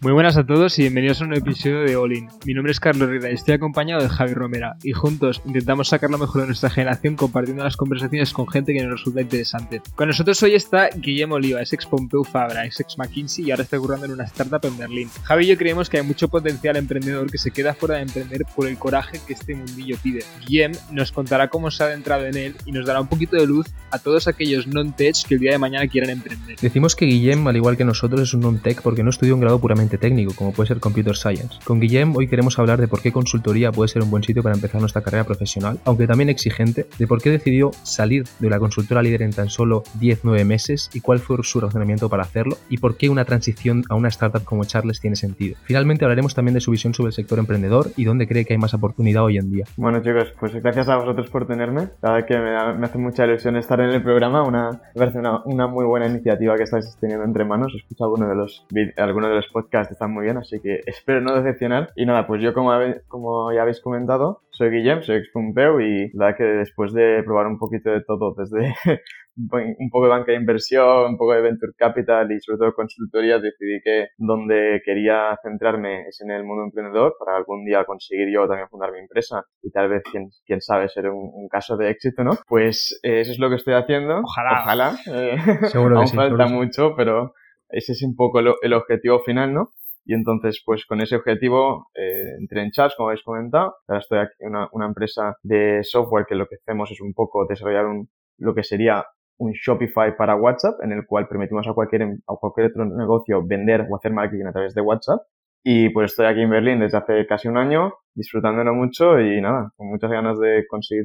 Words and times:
Muy 0.00 0.12
buenas 0.12 0.36
a 0.36 0.46
todos 0.46 0.78
y 0.78 0.82
bienvenidos 0.82 1.20
a 1.20 1.24
un 1.24 1.30
nuevo 1.30 1.44
episodio 1.44 1.80
de 1.80 1.96
All 1.96 2.28
Mi 2.44 2.54
nombre 2.54 2.70
es 2.70 2.78
Carlos 2.78 3.08
Rida 3.08 3.32
y 3.32 3.34
estoy 3.34 3.54
acompañado 3.54 4.00
de 4.00 4.08
Javi 4.08 4.32
Romera 4.32 4.76
y 4.84 4.92
juntos 4.92 5.42
intentamos 5.44 5.88
sacar 5.88 6.08
lo 6.08 6.18
mejor 6.18 6.42
de 6.42 6.46
nuestra 6.46 6.70
generación 6.70 7.16
compartiendo 7.16 7.64
las 7.64 7.76
conversaciones 7.76 8.32
con 8.32 8.46
gente 8.46 8.72
que 8.72 8.80
nos 8.84 8.92
resulta 8.92 9.22
interesante. 9.22 9.82
Con 9.96 10.06
nosotros 10.06 10.40
hoy 10.44 10.54
está 10.54 10.88
Guillermo 10.90 11.34
Oliva, 11.34 11.62
ex 11.62 11.84
Pompeu 11.84 12.22
Fabra, 12.22 12.64
ex 12.64 12.96
McKinsey 12.96 13.46
y 13.46 13.50
ahora 13.50 13.64
está 13.64 13.76
currando 13.76 14.06
en 14.06 14.12
una 14.12 14.22
startup 14.22 14.64
en 14.66 14.78
Berlín. 14.78 15.10
Javi 15.24 15.46
y 15.46 15.48
yo 15.48 15.56
creemos 15.56 15.90
que 15.90 15.98
hay 15.98 16.04
mucho 16.04 16.28
potencial 16.28 16.76
emprendedor 16.76 17.28
que 17.28 17.38
se 17.38 17.50
queda 17.50 17.74
fuera 17.74 17.96
de 17.96 18.02
emprender 18.02 18.42
por 18.54 18.68
el 18.68 18.78
coraje 18.78 19.18
que 19.26 19.32
este 19.32 19.56
mundillo 19.56 19.96
pide. 20.00 20.20
Guillem 20.46 20.74
nos 20.92 21.10
contará 21.10 21.48
cómo 21.48 21.72
se 21.72 21.82
ha 21.82 21.86
adentrado 21.86 22.24
en 22.24 22.36
él 22.36 22.54
y 22.66 22.70
nos 22.70 22.86
dará 22.86 23.00
un 23.00 23.08
poquito 23.08 23.36
de 23.36 23.48
luz 23.48 23.66
a 23.90 23.98
todos 23.98 24.28
aquellos 24.28 24.68
non-tech 24.68 25.26
que 25.26 25.34
el 25.34 25.40
día 25.40 25.50
de 25.50 25.58
mañana 25.58 25.88
quieran 25.88 26.10
emprender. 26.10 26.56
Decimos 26.60 26.94
que 26.94 27.06
Guillem, 27.06 27.44
al 27.48 27.56
igual 27.56 27.76
que 27.76 27.84
nosotros, 27.84 28.20
es 28.20 28.32
un 28.32 28.42
non-tech 28.42 28.80
porque 28.80 29.02
no 29.02 29.10
estudió 29.10 29.34
un 29.34 29.40
grado 29.40 29.58
puramente 29.58 29.87
técnico, 29.96 30.34
como 30.36 30.52
puede 30.52 30.66
ser 30.66 30.80
Computer 30.80 31.16
Science. 31.16 31.58
Con 31.64 31.80
Guillem 31.80 32.14
hoy 32.14 32.28
queremos 32.28 32.58
hablar 32.58 32.80
de 32.80 32.88
por 32.88 33.00
qué 33.00 33.12
consultoría 33.12 33.72
puede 33.72 33.88
ser 33.88 34.02
un 34.02 34.10
buen 34.10 34.22
sitio 34.22 34.42
para 34.42 34.54
empezar 34.54 34.80
nuestra 34.80 35.02
carrera 35.02 35.24
profesional, 35.24 35.78
aunque 35.84 36.06
también 36.06 36.28
exigente, 36.28 36.86
de 36.98 37.06
por 37.06 37.22
qué 37.22 37.30
decidió 37.30 37.70
salir 37.84 38.24
de 38.38 38.50
la 38.50 38.58
consultora 38.58 39.02
líder 39.02 39.22
en 39.22 39.32
tan 39.32 39.48
solo 39.48 39.84
10-9 40.00 40.44
meses 40.44 40.90
y 40.92 41.00
cuál 41.00 41.20
fue 41.20 41.38
su 41.42 41.60
razonamiento 41.60 42.08
para 42.08 42.24
hacerlo, 42.24 42.56
y 42.68 42.78
por 42.78 42.96
qué 42.96 43.08
una 43.08 43.24
transición 43.24 43.84
a 43.88 43.94
una 43.94 44.08
startup 44.08 44.44
como 44.44 44.64
Charles 44.64 45.00
tiene 45.00 45.16
sentido. 45.16 45.56
Finalmente 45.62 46.04
hablaremos 46.04 46.34
también 46.34 46.54
de 46.54 46.60
su 46.60 46.70
visión 46.70 46.92
sobre 46.92 47.08
el 47.08 47.14
sector 47.14 47.38
emprendedor 47.38 47.90
y 47.96 48.04
dónde 48.04 48.26
cree 48.26 48.44
que 48.44 48.54
hay 48.54 48.58
más 48.58 48.74
oportunidad 48.74 49.24
hoy 49.24 49.38
en 49.38 49.50
día. 49.50 49.64
Bueno 49.76 50.02
chicos, 50.02 50.32
pues 50.38 50.54
gracias 50.54 50.88
a 50.88 50.96
vosotros 50.96 51.30
por 51.30 51.46
tenerme. 51.46 51.88
La 52.02 52.12
verdad 52.12 52.26
que 52.26 52.38
me, 52.38 52.84
hace 52.84 52.98
mucha 52.98 53.24
ilusión 53.24 53.56
estar 53.56 53.80
en 53.80 53.90
el 53.90 54.02
programa, 54.02 54.42
una, 54.42 54.70
me 54.94 54.98
parece 54.98 55.18
una, 55.18 55.42
una 55.44 55.66
muy 55.66 55.84
buena 55.84 56.06
iniciativa 56.06 56.56
que 56.56 56.64
estáis 56.64 56.96
teniendo 57.00 57.24
entre 57.24 57.44
manos. 57.44 57.72
Escucho 57.74 58.04
algunos 58.04 58.28
de 58.28 58.34
los, 58.34 58.66
algunos 58.96 59.30
de 59.30 59.36
los 59.36 59.46
podcasts 59.48 59.77
están 59.82 60.12
muy 60.12 60.24
bien, 60.24 60.36
así 60.36 60.60
que 60.60 60.80
espero 60.86 61.20
no 61.20 61.34
decepcionar. 61.34 61.90
Y 61.96 62.06
nada, 62.06 62.26
pues 62.26 62.42
yo 62.42 62.54
como, 62.54 62.72
como 63.06 63.52
ya 63.52 63.62
habéis 63.62 63.80
comentado, 63.80 64.42
soy 64.50 64.70
Guillem, 64.70 65.02
soy 65.02 65.16
ex 65.16 65.30
Pumpeu 65.32 65.80
y 65.80 66.10
la 66.14 66.26
verdad 66.26 66.38
que 66.38 66.44
después 66.44 66.92
de 66.92 67.22
probar 67.24 67.46
un 67.46 67.58
poquito 67.58 67.90
de 67.90 68.02
todo, 68.02 68.34
desde 68.36 68.74
un 69.36 69.90
poco 69.90 70.06
de 70.06 70.10
banca 70.10 70.32
de 70.32 70.38
inversión, 70.38 71.12
un 71.12 71.16
poco 71.16 71.32
de 71.34 71.42
venture 71.42 71.72
capital 71.76 72.30
y 72.32 72.40
sobre 72.40 72.58
todo 72.58 72.74
consultoría, 72.74 73.38
decidí 73.38 73.80
que 73.84 74.08
donde 74.16 74.82
quería 74.84 75.38
centrarme 75.42 76.08
es 76.08 76.20
en 76.20 76.30
el 76.32 76.44
mundo 76.44 76.64
emprendedor 76.64 77.14
para 77.18 77.36
algún 77.36 77.64
día 77.64 77.84
conseguir 77.84 78.28
yo 78.32 78.48
también 78.48 78.68
fundar 78.68 78.90
mi 78.92 78.98
empresa 78.98 79.44
y 79.62 79.70
tal 79.70 79.88
vez, 79.88 80.02
quién, 80.10 80.28
quién 80.44 80.60
sabe, 80.60 80.88
ser 80.88 81.08
un, 81.10 81.48
caso 81.48 81.76
de 81.76 81.90
éxito, 81.90 82.24
¿no? 82.24 82.32
Pues 82.46 83.00
eh, 83.02 83.20
eso 83.20 83.32
es 83.32 83.38
lo 83.38 83.48
que 83.48 83.56
estoy 83.56 83.74
haciendo. 83.74 84.20
Ojalá. 84.20 84.62
Ojalá. 84.62 84.98
Eh, 85.06 85.36
Seguro 85.68 85.98
aún 85.98 86.08
falta 86.08 86.46
mucho, 86.46 86.94
pero 86.94 87.32
ese 87.70 87.92
es 87.92 88.02
un 88.02 88.16
poco 88.16 88.40
el 88.40 88.72
objetivo 88.72 89.20
final, 89.20 89.52
¿no? 89.54 89.72
Y 90.08 90.14
entonces, 90.14 90.62
pues 90.64 90.86
con 90.86 91.02
ese 91.02 91.16
objetivo, 91.16 91.90
eh, 91.94 92.36
entré 92.40 92.62
en 92.62 92.70
Chats, 92.70 92.94
como 92.96 93.10
habéis 93.10 93.22
comentado. 93.22 93.74
Ahora 93.86 94.00
estoy 94.00 94.18
aquí 94.20 94.32
en 94.38 94.48
una, 94.48 94.68
una, 94.72 94.86
empresa 94.86 95.36
de 95.42 95.80
software 95.84 96.24
que 96.26 96.34
lo 96.34 96.46
que 96.46 96.56
hacemos 96.56 96.90
es 96.90 97.02
un 97.02 97.12
poco 97.12 97.46
desarrollar 97.46 97.84
un, 97.84 98.08
lo 98.38 98.54
que 98.54 98.62
sería 98.62 99.04
un 99.36 99.52
Shopify 99.52 100.16
para 100.16 100.34
WhatsApp, 100.34 100.80
en 100.82 100.92
el 100.92 101.04
cual 101.06 101.28
permitimos 101.28 101.68
a 101.68 101.74
cualquier, 101.74 102.04
a 102.04 102.34
cualquier 102.40 102.68
otro 102.68 102.86
negocio 102.86 103.46
vender 103.46 103.86
o 103.90 103.96
hacer 103.96 104.12
marketing 104.12 104.46
a 104.46 104.52
través 104.52 104.74
de 104.74 104.80
WhatsApp. 104.80 105.20
Y 105.62 105.90
pues 105.90 106.12
estoy 106.12 106.24
aquí 106.24 106.40
en 106.40 106.50
Berlín 106.50 106.80
desde 106.80 106.96
hace 106.96 107.26
casi 107.26 107.48
un 107.48 107.58
año, 107.58 107.92
disfrutándolo 108.14 108.72
mucho 108.72 109.20
y 109.20 109.42
nada, 109.42 109.72
con 109.76 109.88
muchas 109.88 110.10
ganas 110.10 110.38
de 110.38 110.64
conseguir, 110.68 111.04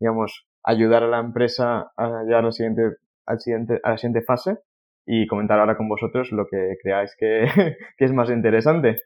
digamos, 0.00 0.48
ayudar 0.64 1.04
a 1.04 1.08
la 1.08 1.20
empresa 1.20 1.92
a 1.96 2.24
llegar 2.24 2.44
al 2.44 2.52
siguiente, 2.52 2.82
al 3.26 3.38
siguiente, 3.38 3.80
a 3.84 3.90
la 3.90 3.96
siguiente 3.96 4.22
fase 4.22 4.58
y 5.12 5.26
comentar 5.26 5.58
ahora 5.58 5.76
con 5.76 5.88
vosotros 5.88 6.30
lo 6.30 6.46
que 6.46 6.76
creáis 6.80 7.16
que, 7.18 7.44
es 7.98 8.12
más 8.12 8.30
interesante. 8.30 9.02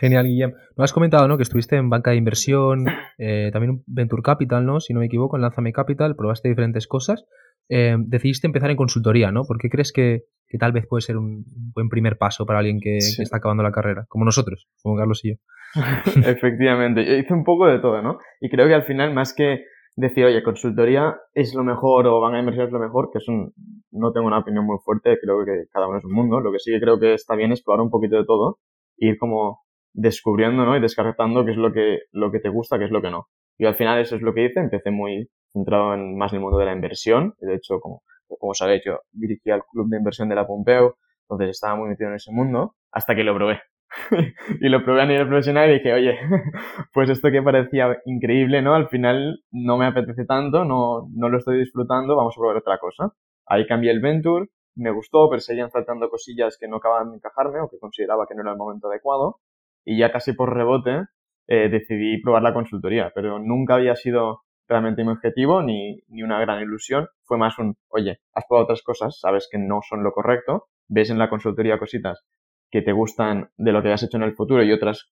Genial, 0.00 0.26
Guillem. 0.26 0.52
No 0.76 0.84
has 0.84 0.92
comentado, 0.92 1.26
¿no? 1.26 1.36
Que 1.36 1.42
estuviste 1.42 1.76
en 1.76 1.90
banca 1.90 2.12
de 2.12 2.16
inversión, 2.16 2.86
eh, 3.18 3.50
también 3.52 3.82
Venture 3.86 4.22
Capital, 4.22 4.64
¿no? 4.64 4.78
Si 4.78 4.94
no 4.94 5.00
me 5.00 5.06
equivoco, 5.06 5.36
en 5.36 5.42
Lanzame 5.42 5.72
Capital, 5.72 6.14
probaste 6.14 6.48
diferentes 6.48 6.86
cosas. 6.86 7.26
Eh, 7.68 7.96
decidiste 7.98 8.46
empezar 8.46 8.70
en 8.70 8.76
consultoría, 8.76 9.32
¿no? 9.32 9.42
¿Por 9.42 9.58
qué 9.58 9.68
crees 9.68 9.92
que, 9.92 10.22
tal 10.58 10.72
vez 10.72 10.86
puede 10.86 11.02
ser 11.02 11.16
un 11.16 11.44
buen 11.74 11.88
primer 11.88 12.16
paso 12.16 12.46
para 12.46 12.60
alguien 12.60 12.78
que, 12.80 12.98
que, 13.16 13.22
está 13.22 13.38
acabando 13.38 13.64
la 13.64 13.72
carrera? 13.72 14.06
Como 14.08 14.24
nosotros, 14.24 14.68
como 14.80 14.96
Carlos 14.96 15.24
y 15.24 15.30
yo. 15.30 15.34
Efectivamente, 16.24 17.04
yo 17.04 17.14
hice 17.14 17.34
un 17.34 17.44
poco 17.44 17.66
de 17.66 17.80
todo, 17.80 18.00
¿no? 18.00 18.20
Y 18.40 18.48
creo 18.48 18.68
que 18.68 18.74
al 18.74 18.84
final, 18.84 19.12
más 19.12 19.34
que 19.34 19.64
decir, 19.98 20.24
oye, 20.24 20.42
consultoría 20.44 21.16
es 21.34 21.54
lo 21.54 21.64
mejor 21.64 22.06
o 22.06 22.20
van 22.20 22.34
a 22.34 22.38
inversión 22.38 22.66
es 22.66 22.72
lo 22.72 22.78
mejor, 22.78 23.10
que 23.12 23.18
es 23.18 23.28
un, 23.28 23.52
no 23.90 24.12
tengo 24.12 24.28
una 24.28 24.38
opinión 24.38 24.64
muy 24.64 24.78
fuerte, 24.84 25.18
creo 25.20 25.44
que 25.44 25.64
cada 25.72 25.88
uno 25.88 25.98
es 25.98 26.04
un 26.04 26.12
mundo. 26.12 26.40
Lo 26.40 26.52
que 26.52 26.60
sí 26.60 26.70
que 26.70 26.80
creo 26.80 27.00
que 27.00 27.14
está 27.14 27.34
bien 27.34 27.50
es 27.50 27.62
probar 27.62 27.80
un 27.80 27.90
poquito 27.90 28.16
de 28.16 28.24
todo, 28.24 28.58
ir 28.96 29.18
como 29.18 29.62
descubriendo, 29.92 30.64
¿no? 30.64 30.76
Y 30.76 30.80
descartando 30.80 31.44
qué 31.44 31.50
es 31.50 31.56
lo 31.56 31.72
que, 31.72 31.98
lo 32.12 32.30
que 32.30 32.38
te 32.38 32.48
gusta, 32.48 32.78
qué 32.78 32.84
es 32.84 32.92
lo 32.92 33.02
que 33.02 33.10
no. 33.10 33.26
Y 33.58 33.66
al 33.66 33.74
final 33.74 33.98
eso 34.00 34.14
es 34.14 34.22
lo 34.22 34.32
que 34.34 34.44
hice, 34.44 34.60
empecé 34.60 34.92
muy 34.92 35.28
centrado 35.52 35.94
en 35.94 36.16
más 36.16 36.32
en 36.32 36.36
el 36.36 36.42
mundo 36.42 36.58
de 36.58 36.66
la 36.66 36.74
inversión, 36.74 37.34
de 37.40 37.56
hecho, 37.56 37.80
como, 37.80 38.02
como 38.38 38.54
sabéis, 38.54 38.82
yo 38.84 39.00
dirigía 39.10 39.56
el 39.56 39.62
club 39.64 39.88
de 39.90 39.96
inversión 39.96 40.28
de 40.28 40.36
la 40.36 40.46
Pompeo, 40.46 40.96
entonces 41.22 41.50
estaba 41.50 41.74
muy 41.74 41.88
metido 41.88 42.10
en 42.10 42.16
ese 42.16 42.30
mundo, 42.30 42.76
hasta 42.92 43.16
que 43.16 43.24
lo 43.24 43.34
probé. 43.34 43.60
y 44.60 44.68
lo 44.68 44.84
probé 44.84 45.02
a 45.02 45.06
nivel 45.06 45.28
profesional 45.28 45.70
y 45.70 45.74
dije, 45.74 45.92
oye, 45.92 46.18
pues 46.92 47.10
esto 47.10 47.30
que 47.30 47.42
parecía 47.42 47.98
increíble, 48.04 48.62
¿no? 48.62 48.74
Al 48.74 48.88
final 48.88 49.40
no 49.50 49.76
me 49.76 49.86
apetece 49.86 50.24
tanto, 50.24 50.64
no, 50.64 51.08
no 51.14 51.28
lo 51.28 51.38
estoy 51.38 51.58
disfrutando, 51.58 52.16
vamos 52.16 52.34
a 52.36 52.40
probar 52.40 52.56
otra 52.56 52.78
cosa. 52.78 53.12
Ahí 53.46 53.66
cambié 53.66 53.90
el 53.90 54.00
Venture, 54.00 54.46
me 54.76 54.90
gustó, 54.90 55.28
pero 55.28 55.40
seguían 55.40 55.70
faltando 55.70 56.08
cosillas 56.10 56.56
que 56.58 56.68
no 56.68 56.76
acababan 56.76 57.10
de 57.10 57.16
encajarme 57.16 57.60
o 57.60 57.68
que 57.68 57.78
consideraba 57.78 58.26
que 58.26 58.34
no 58.34 58.42
era 58.42 58.52
el 58.52 58.58
momento 58.58 58.88
adecuado. 58.88 59.40
Y 59.84 59.98
ya 59.98 60.12
casi 60.12 60.32
por 60.34 60.54
rebote 60.54 61.04
eh, 61.48 61.68
decidí 61.70 62.20
probar 62.22 62.42
la 62.42 62.54
consultoría, 62.54 63.10
pero 63.14 63.38
nunca 63.38 63.76
había 63.76 63.96
sido 63.96 64.42
realmente 64.68 65.02
mi 65.02 65.12
objetivo 65.12 65.62
ni, 65.62 66.02
ni 66.08 66.22
una 66.22 66.40
gran 66.40 66.62
ilusión. 66.62 67.08
Fue 67.24 67.38
más 67.38 67.58
un, 67.58 67.76
oye, 67.88 68.20
has 68.34 68.44
probado 68.46 68.64
otras 68.64 68.82
cosas, 68.82 69.18
sabes 69.18 69.48
que 69.50 69.58
no 69.58 69.80
son 69.88 70.04
lo 70.04 70.12
correcto, 70.12 70.66
ves 70.88 71.08
en 71.10 71.18
la 71.18 71.30
consultoría 71.30 71.78
cositas 71.78 72.26
que 72.70 72.82
te 72.82 72.92
gustan 72.92 73.50
de 73.56 73.72
lo 73.72 73.82
que 73.82 73.92
has 73.92 74.02
hecho 74.02 74.16
en 74.16 74.24
el 74.24 74.34
futuro 74.34 74.62
y 74.62 74.72
otras 74.72 75.10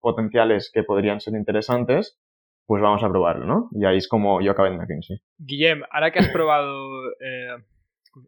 potenciales 0.00 0.70
que 0.72 0.82
podrían 0.82 1.20
ser 1.20 1.34
interesantes, 1.34 2.18
pues 2.66 2.82
vamos 2.82 3.02
a 3.02 3.08
probarlo, 3.08 3.46
¿no? 3.46 3.68
Y 3.72 3.84
ahí 3.84 3.98
es 3.98 4.08
como 4.08 4.40
yo 4.40 4.52
acabé 4.52 4.70
en 4.70 4.78
McKinsey. 4.78 5.18
Guillem, 5.38 5.82
ahora 5.90 6.10
que 6.10 6.18
has 6.18 6.28
probado 6.28 7.10
eh, 7.20 7.56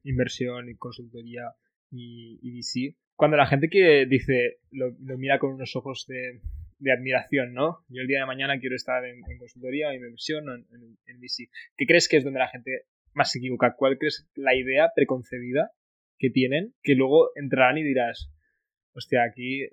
inversión 0.05 0.69
y 0.69 0.77
consultoría 0.77 1.53
y, 1.91 2.39
y, 2.43 2.51
VC, 2.53 2.97
cuando 3.17 3.37
la 3.37 3.47
gente 3.47 3.69
que 3.69 4.07
dice, 4.07 4.59
lo, 4.71 4.93
mira 5.19 5.39
con 5.39 5.53
unos 5.55 5.75
ojos 5.75 6.07
de, 6.07 6.41
admiración, 6.93 7.53
¿no? 7.53 7.85
Yo 7.89 8.03
el 8.03 8.07
día 8.07 8.21
de 8.21 8.27
mañana 8.27 8.61
quiero 8.61 8.77
estar 8.77 9.05
en, 9.05 9.21
consultoría, 9.39 9.91
en 9.91 9.97
inversión 9.97 10.49
o 10.49 10.55
en, 10.55 10.67
en, 11.07 11.21
VC. 11.21 11.51
¿Qué 11.77 11.87
crees 11.87 12.09
que 12.09 12.19
es 12.19 12.25
donde 12.25 12.39
la 12.39 12.49
gente 12.49 12.83
más 13.15 13.33
se 13.33 13.39
equivoca? 13.39 13.75
¿Cuál 13.77 13.99
crees 13.99 14.29
la 14.37 14.55
idea 14.55 14.93
preconcebida 14.95 15.73
que 16.19 16.31
tienen 16.31 16.75
que 16.83 16.95
luego 16.95 17.31
entrarán 17.35 17.79
y 17.79 17.83
dirás, 17.83 18.31
hostia, 18.99 19.23
aquí 19.23 19.67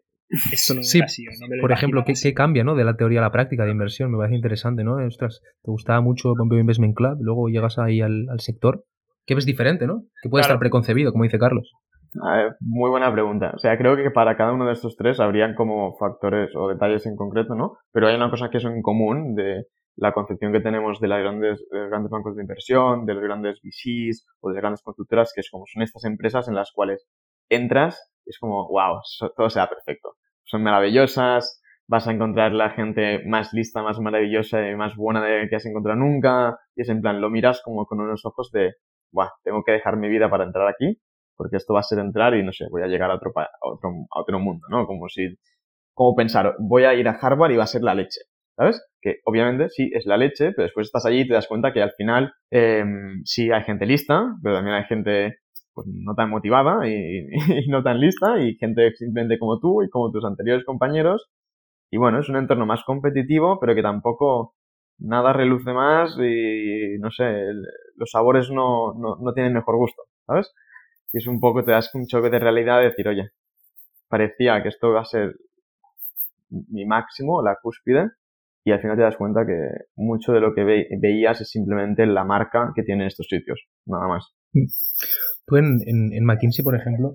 esto 0.51 0.73
no 0.73 0.83
sí, 0.83 1.01
así, 1.01 1.25
Por 1.61 1.71
ejemplo, 1.71 2.03
¿qué, 2.05 2.13
¿qué, 2.21 2.33
cambia 2.33 2.63
¿no? 2.63 2.75
de 2.75 2.83
la 2.83 2.95
teoría 2.95 3.19
a 3.19 3.23
la 3.23 3.31
práctica 3.31 3.63
de 3.63 3.71
inversión? 3.71 4.11
Me 4.11 4.17
parece 4.17 4.35
interesante, 4.35 4.83
¿no? 4.83 4.95
Ostras, 5.05 5.41
te 5.61 5.71
gustaba 5.71 6.01
mucho 6.01 6.33
Pompeo 6.35 6.59
Investment 6.59 6.95
Club, 6.95 7.17
luego 7.19 7.47
llegas 7.49 7.77
ahí 7.77 8.01
al, 8.01 8.27
sector. 8.39 8.83
¿Qué 9.25 9.35
ves 9.35 9.45
diferente, 9.45 9.87
no? 9.87 10.03
Que 10.21 10.29
puede 10.29 10.41
estar 10.41 10.59
preconcebido, 10.59 11.11
como 11.11 11.23
dice 11.23 11.39
Carlos. 11.39 11.71
muy 12.59 12.89
buena 12.89 13.11
pregunta. 13.11 13.51
O 13.55 13.59
sea, 13.59 13.77
creo 13.77 13.95
que 13.95 14.11
para 14.11 14.35
cada 14.35 14.53
uno 14.53 14.65
de 14.65 14.73
estos 14.73 14.95
tres 14.95 15.19
habrían 15.19 15.55
como 15.55 15.95
factores 15.97 16.51
o 16.55 16.69
detalles 16.69 17.05
en 17.05 17.15
concreto, 17.15 17.55
¿no? 17.55 17.77
Pero 17.91 18.07
hay 18.07 18.15
una 18.15 18.29
cosa 18.29 18.49
que 18.49 18.57
es 18.57 18.65
en 18.65 18.81
común 18.81 19.35
de 19.35 19.65
la 19.97 20.11
concepción 20.11 20.51
que 20.51 20.59
tenemos 20.59 20.99
de, 20.99 21.07
las 21.07 21.21
grandes, 21.21 21.65
de 21.71 21.79
los 21.79 21.89
grandes 21.89 22.11
bancos 22.11 22.35
de 22.35 22.41
inversión, 22.41 23.05
de 23.05 23.13
los 23.13 23.23
grandes 23.23 23.61
VCs 23.63 24.27
o 24.41 24.49
de 24.49 24.55
las 24.55 24.61
grandes 24.61 24.81
constructoras, 24.81 25.31
que 25.33 25.41
es 25.41 25.49
como 25.49 25.65
son 25.67 25.83
estas 25.83 26.03
empresas 26.03 26.47
en 26.47 26.55
las 26.55 26.71
cuales 26.71 27.07
entras 27.49 28.11
es 28.29 28.39
como, 28.39 28.67
wow, 28.67 28.99
todo 29.35 29.49
será 29.49 29.67
perfecto. 29.67 30.15
Son 30.43 30.63
maravillosas, 30.63 31.61
vas 31.87 32.07
a 32.07 32.11
encontrar 32.11 32.51
la 32.53 32.71
gente 32.71 33.23
más 33.25 33.53
lista, 33.53 33.83
más 33.83 33.99
maravillosa 33.99 34.67
y 34.67 34.75
más 34.75 34.95
buena 34.95 35.23
de 35.23 35.47
que 35.49 35.55
has 35.55 35.65
encontrado 35.65 35.99
nunca. 35.99 36.57
Y 36.75 36.81
es 36.81 36.89
en 36.89 37.01
plan, 37.01 37.21
lo 37.21 37.29
miras 37.29 37.61
como 37.63 37.85
con 37.85 37.99
unos 37.99 38.25
ojos 38.25 38.51
de, 38.51 38.73
wow, 39.11 39.27
tengo 39.43 39.63
que 39.63 39.73
dejar 39.73 39.97
mi 39.97 40.09
vida 40.09 40.29
para 40.29 40.43
entrar 40.43 40.67
aquí, 40.67 40.99
porque 41.35 41.57
esto 41.57 41.73
va 41.73 41.81
a 41.81 41.83
ser 41.83 41.99
entrar 41.99 42.35
y 42.35 42.43
no 42.43 42.51
sé, 42.51 42.65
voy 42.69 42.83
a 42.83 42.87
llegar 42.87 43.11
a 43.11 43.15
otro, 43.15 43.31
a 43.35 43.47
otro, 43.61 43.89
a 44.11 44.21
otro 44.21 44.39
mundo, 44.39 44.67
¿no? 44.69 44.85
Como 44.85 45.07
si, 45.09 45.37
como 45.93 46.15
pensar, 46.15 46.55
voy 46.59 46.85
a 46.85 46.93
ir 46.93 47.07
a 47.07 47.17
Harvard 47.19 47.51
y 47.51 47.57
va 47.57 47.63
a 47.63 47.67
ser 47.67 47.81
la 47.81 47.95
leche. 47.95 48.21
¿Sabes? 48.57 48.81
Que 49.01 49.17
obviamente 49.25 49.67
sí 49.67 49.91
es 49.93 50.05
la 50.05 50.15
leche, 50.15 50.53
pero 50.53 50.63
después 50.63 50.87
estás 50.87 51.05
allí 51.05 51.21
y 51.21 51.27
te 51.27 51.33
das 51.33 51.45
cuenta 51.45 51.73
que 51.73 51.81
al 51.81 51.91
final 51.91 52.33
eh, 52.51 52.85
sí 53.25 53.51
hay 53.51 53.63
gente 53.63 53.85
lista, 53.85 54.33
pero 54.41 54.55
también 54.55 54.77
hay 54.77 54.85
gente 54.85 55.39
pues 55.75 55.87
no 55.87 56.15
tan 56.15 56.29
motivada 56.29 56.87
y, 56.89 57.27
no 57.67 57.83
tan 57.83 57.99
lista 57.99 58.39
y 58.39 58.55
gente 58.55 58.95
simplemente 58.95 59.37
como 59.37 59.59
tú 59.59 59.83
y 59.83 59.89
como 59.89 60.11
tus 60.11 60.25
anteriores 60.25 60.65
compañeros. 60.65 61.29
Y 61.91 61.97
bueno, 61.97 62.19
es 62.19 62.29
un 62.29 62.37
entorno 62.37 62.65
más 62.65 62.83
competitivo, 62.83 63.59
pero 63.59 63.75
que 63.75 63.83
tampoco 63.83 64.55
nada 64.97 65.33
reluce 65.33 65.71
más 65.73 66.17
y 66.17 66.97
no 66.99 67.11
sé, 67.11 67.25
los 67.95 68.09
sabores 68.09 68.49
no, 68.49 68.93
no, 68.93 69.17
no, 69.21 69.33
tienen 69.33 69.53
mejor 69.53 69.75
gusto, 69.75 70.03
¿sabes? 70.25 70.51
Y 71.13 71.19
es 71.19 71.27
un 71.27 71.39
poco, 71.39 71.63
te 71.63 71.71
das 71.71 71.93
un 71.93 72.07
choque 72.07 72.29
de 72.29 72.39
realidad 72.39 72.79
de 72.79 72.85
decir, 72.85 73.07
oye, 73.07 73.29
parecía 74.07 74.63
que 74.63 74.69
esto 74.69 74.91
va 74.91 75.01
a 75.01 75.05
ser 75.05 75.35
mi 76.49 76.85
máximo, 76.85 77.41
la 77.41 77.57
cúspide, 77.61 78.11
y 78.63 78.71
al 78.71 78.81
final 78.81 78.97
te 78.97 79.03
das 79.03 79.17
cuenta 79.17 79.45
que 79.45 79.57
mucho 79.95 80.31
de 80.31 80.39
lo 80.39 80.53
que 80.55 80.63
veías 80.63 81.39
es 81.41 81.49
simplemente 81.49 82.05
la 82.05 82.23
marca 82.23 82.71
que 82.75 82.83
tienen 82.83 83.07
estos 83.07 83.27
sitios, 83.27 83.67
nada 83.85 84.07
más. 84.07 84.33
Tú 85.47 85.57
en, 85.57 85.79
en, 85.85 86.25
McKinsey, 86.25 86.63
por 86.63 86.75
ejemplo, 86.75 87.13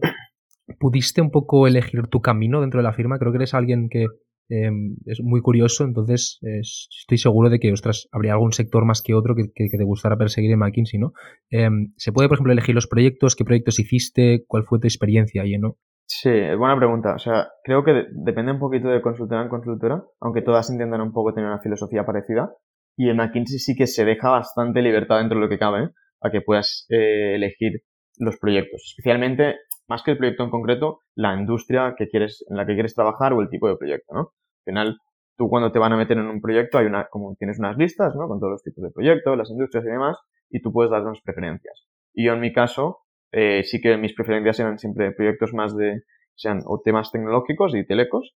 pudiste 0.78 1.20
un 1.20 1.30
poco 1.30 1.66
elegir 1.66 2.06
tu 2.06 2.20
camino 2.20 2.60
dentro 2.60 2.78
de 2.78 2.84
la 2.84 2.92
firma. 2.92 3.18
Creo 3.18 3.32
que 3.32 3.38
eres 3.38 3.54
alguien 3.54 3.88
que 3.88 4.06
em, 4.48 4.96
es 5.06 5.20
muy 5.22 5.40
curioso, 5.40 5.84
entonces 5.84 6.38
estoy 6.42 7.18
seguro 7.18 7.50
de 7.50 7.58
que, 7.58 7.72
ostras, 7.72 8.08
habría 8.12 8.32
algún 8.32 8.52
sector 8.52 8.84
más 8.84 9.02
que 9.02 9.14
otro 9.14 9.34
que, 9.34 9.50
te 9.54 9.84
gustara 9.84 10.16
perseguir 10.16 10.52
en 10.52 10.58
McKinsey, 10.58 11.00
¿no? 11.00 11.12
Em, 11.50 11.92
¿Se 11.96 12.12
puede, 12.12 12.28
por 12.28 12.36
ejemplo, 12.36 12.52
elegir 12.52 12.74
los 12.74 12.86
proyectos? 12.86 13.34
¿Qué 13.34 13.44
proyectos 13.44 13.78
hiciste? 13.78 14.44
¿Cuál 14.46 14.64
fue 14.64 14.78
tu 14.78 14.86
experiencia 14.86 15.42
ahí, 15.42 15.58
no? 15.58 15.76
Sí, 16.06 16.30
es 16.30 16.58
buena 16.58 16.76
pregunta. 16.76 17.14
O 17.14 17.18
sea, 17.18 17.48
creo 17.62 17.84
que 17.84 18.06
depende 18.12 18.50
un 18.50 18.58
poquito 18.58 18.88
de 18.88 19.00
consultora 19.00 19.42
en 19.42 19.48
consultora, 19.48 20.02
aunque 20.20 20.42
todas 20.42 20.68
intentan 20.70 21.00
un 21.00 21.12
poco 21.12 21.32
tener 21.32 21.48
una 21.48 21.60
filosofía 21.60 22.04
parecida. 22.04 22.50
Y 22.96 23.10
en 23.10 23.16
McKinsey 23.16 23.60
sí 23.60 23.76
que 23.76 23.86
se 23.86 24.04
deja 24.04 24.28
bastante 24.30 24.82
libertad 24.82 25.18
dentro 25.18 25.38
de 25.38 25.44
lo 25.44 25.48
que 25.48 25.58
cabe, 25.58 25.90
a 26.20 26.30
que 26.30 26.40
puedas 26.40 26.86
eh, 26.90 27.36
elegir 27.36 27.82
los 28.20 28.38
proyectos. 28.38 28.82
Especialmente, 28.86 29.56
más 29.88 30.02
que 30.02 30.12
el 30.12 30.18
proyecto 30.18 30.44
en 30.44 30.50
concreto, 30.50 31.00
la 31.16 31.34
industria 31.34 31.94
que 31.96 32.08
quieres, 32.08 32.44
en 32.48 32.56
la 32.56 32.66
que 32.66 32.74
quieres 32.74 32.94
trabajar 32.94 33.32
o 33.32 33.40
el 33.40 33.48
tipo 33.48 33.68
de 33.68 33.76
proyecto, 33.76 34.14
¿no? 34.14 34.20
Al 34.20 34.64
final, 34.64 34.98
tú 35.36 35.48
cuando 35.48 35.72
te 35.72 35.78
van 35.78 35.92
a 35.92 35.96
meter 35.96 36.18
en 36.18 36.26
un 36.26 36.40
proyecto, 36.40 36.78
hay 36.78 36.86
una, 36.86 37.08
como 37.08 37.34
tienes 37.36 37.58
unas 37.58 37.76
listas, 37.76 38.14
¿no? 38.14 38.28
Con 38.28 38.38
todos 38.38 38.52
los 38.52 38.62
tipos 38.62 38.84
de 38.84 38.90
proyectos, 38.90 39.36
las 39.36 39.50
industrias 39.50 39.84
y 39.84 39.88
demás, 39.88 40.18
y 40.50 40.60
tú 40.60 40.72
puedes 40.72 40.90
dar 40.90 41.02
unas 41.02 41.20
preferencias. 41.22 41.88
Y 42.12 42.26
yo 42.26 42.34
en 42.34 42.40
mi 42.40 42.52
caso, 42.52 42.98
eh, 43.32 43.62
sí 43.64 43.80
que 43.80 43.96
mis 43.96 44.14
preferencias 44.14 44.60
eran 44.60 44.78
siempre 44.78 45.12
proyectos 45.12 45.54
más 45.54 45.76
de, 45.76 46.02
sean 46.34 46.60
o 46.66 46.80
temas 46.84 47.10
tecnológicos 47.10 47.74
y 47.74 47.86
telecos, 47.86 48.34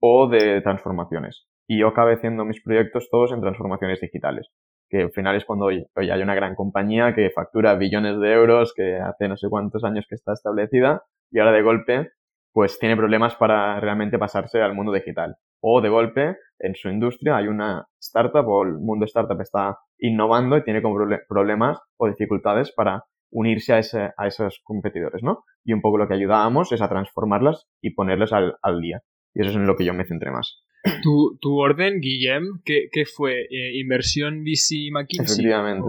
o 0.00 0.28
de 0.28 0.60
transformaciones. 0.62 1.46
Y 1.68 1.80
yo 1.80 1.88
acabé 1.88 2.14
haciendo 2.14 2.44
mis 2.44 2.62
proyectos 2.62 3.08
todos 3.10 3.32
en 3.32 3.40
transformaciones 3.40 4.00
digitales 4.00 4.50
que 4.88 5.02
al 5.02 5.10
final 5.10 5.36
es 5.36 5.44
cuando 5.44 5.66
hoy, 5.66 5.86
hay 5.94 6.22
una 6.22 6.34
gran 6.34 6.54
compañía 6.54 7.14
que 7.14 7.30
factura 7.30 7.74
billones 7.74 8.18
de 8.20 8.32
euros, 8.32 8.72
que 8.74 8.96
hace 8.96 9.28
no 9.28 9.36
sé 9.36 9.48
cuántos 9.48 9.84
años 9.84 10.06
que 10.08 10.14
está 10.14 10.32
establecida 10.32 11.02
y 11.30 11.38
ahora 11.38 11.52
de 11.52 11.62
golpe 11.62 12.10
pues 12.52 12.78
tiene 12.78 12.96
problemas 12.96 13.34
para 13.36 13.78
realmente 13.80 14.18
pasarse 14.18 14.62
al 14.62 14.74
mundo 14.74 14.90
digital. 14.90 15.36
O 15.60 15.82
de 15.82 15.90
golpe 15.90 16.36
en 16.58 16.74
su 16.74 16.88
industria 16.88 17.36
hay 17.36 17.48
una 17.48 17.86
startup 18.00 18.48
o 18.48 18.62
el 18.62 18.78
mundo 18.78 19.04
startup 19.04 19.40
está 19.40 19.78
innovando 19.98 20.56
y 20.56 20.64
tiene 20.64 20.80
problemas 21.28 21.78
o 21.98 22.08
dificultades 22.08 22.72
para 22.72 23.04
unirse 23.30 23.74
a, 23.74 23.78
ese, 23.78 24.10
a 24.16 24.26
esos 24.26 24.60
competidores, 24.64 25.22
¿no? 25.22 25.44
Y 25.64 25.74
un 25.74 25.82
poco 25.82 25.98
lo 25.98 26.08
que 26.08 26.14
ayudábamos 26.14 26.72
es 26.72 26.80
a 26.80 26.88
transformarlas 26.88 27.66
y 27.82 27.90
ponerlas 27.90 28.32
al, 28.32 28.56
al 28.62 28.80
día. 28.80 29.02
Y 29.34 29.42
eso 29.42 29.50
es 29.50 29.56
en 29.56 29.66
lo 29.66 29.76
que 29.76 29.84
yo 29.84 29.92
me 29.92 30.06
centré 30.06 30.30
más. 30.30 30.64
¿Tu, 31.02 31.38
tu 31.40 31.58
orden, 31.58 32.00
Guillem, 32.00 32.60
qué, 32.64 32.88
qué 32.90 33.04
fue? 33.04 33.42
Eh, 33.50 33.78
¿Inversión 33.78 34.42
VC 34.42 34.90
McKinsey? 34.92 35.44
Efectivamente. 35.46 35.88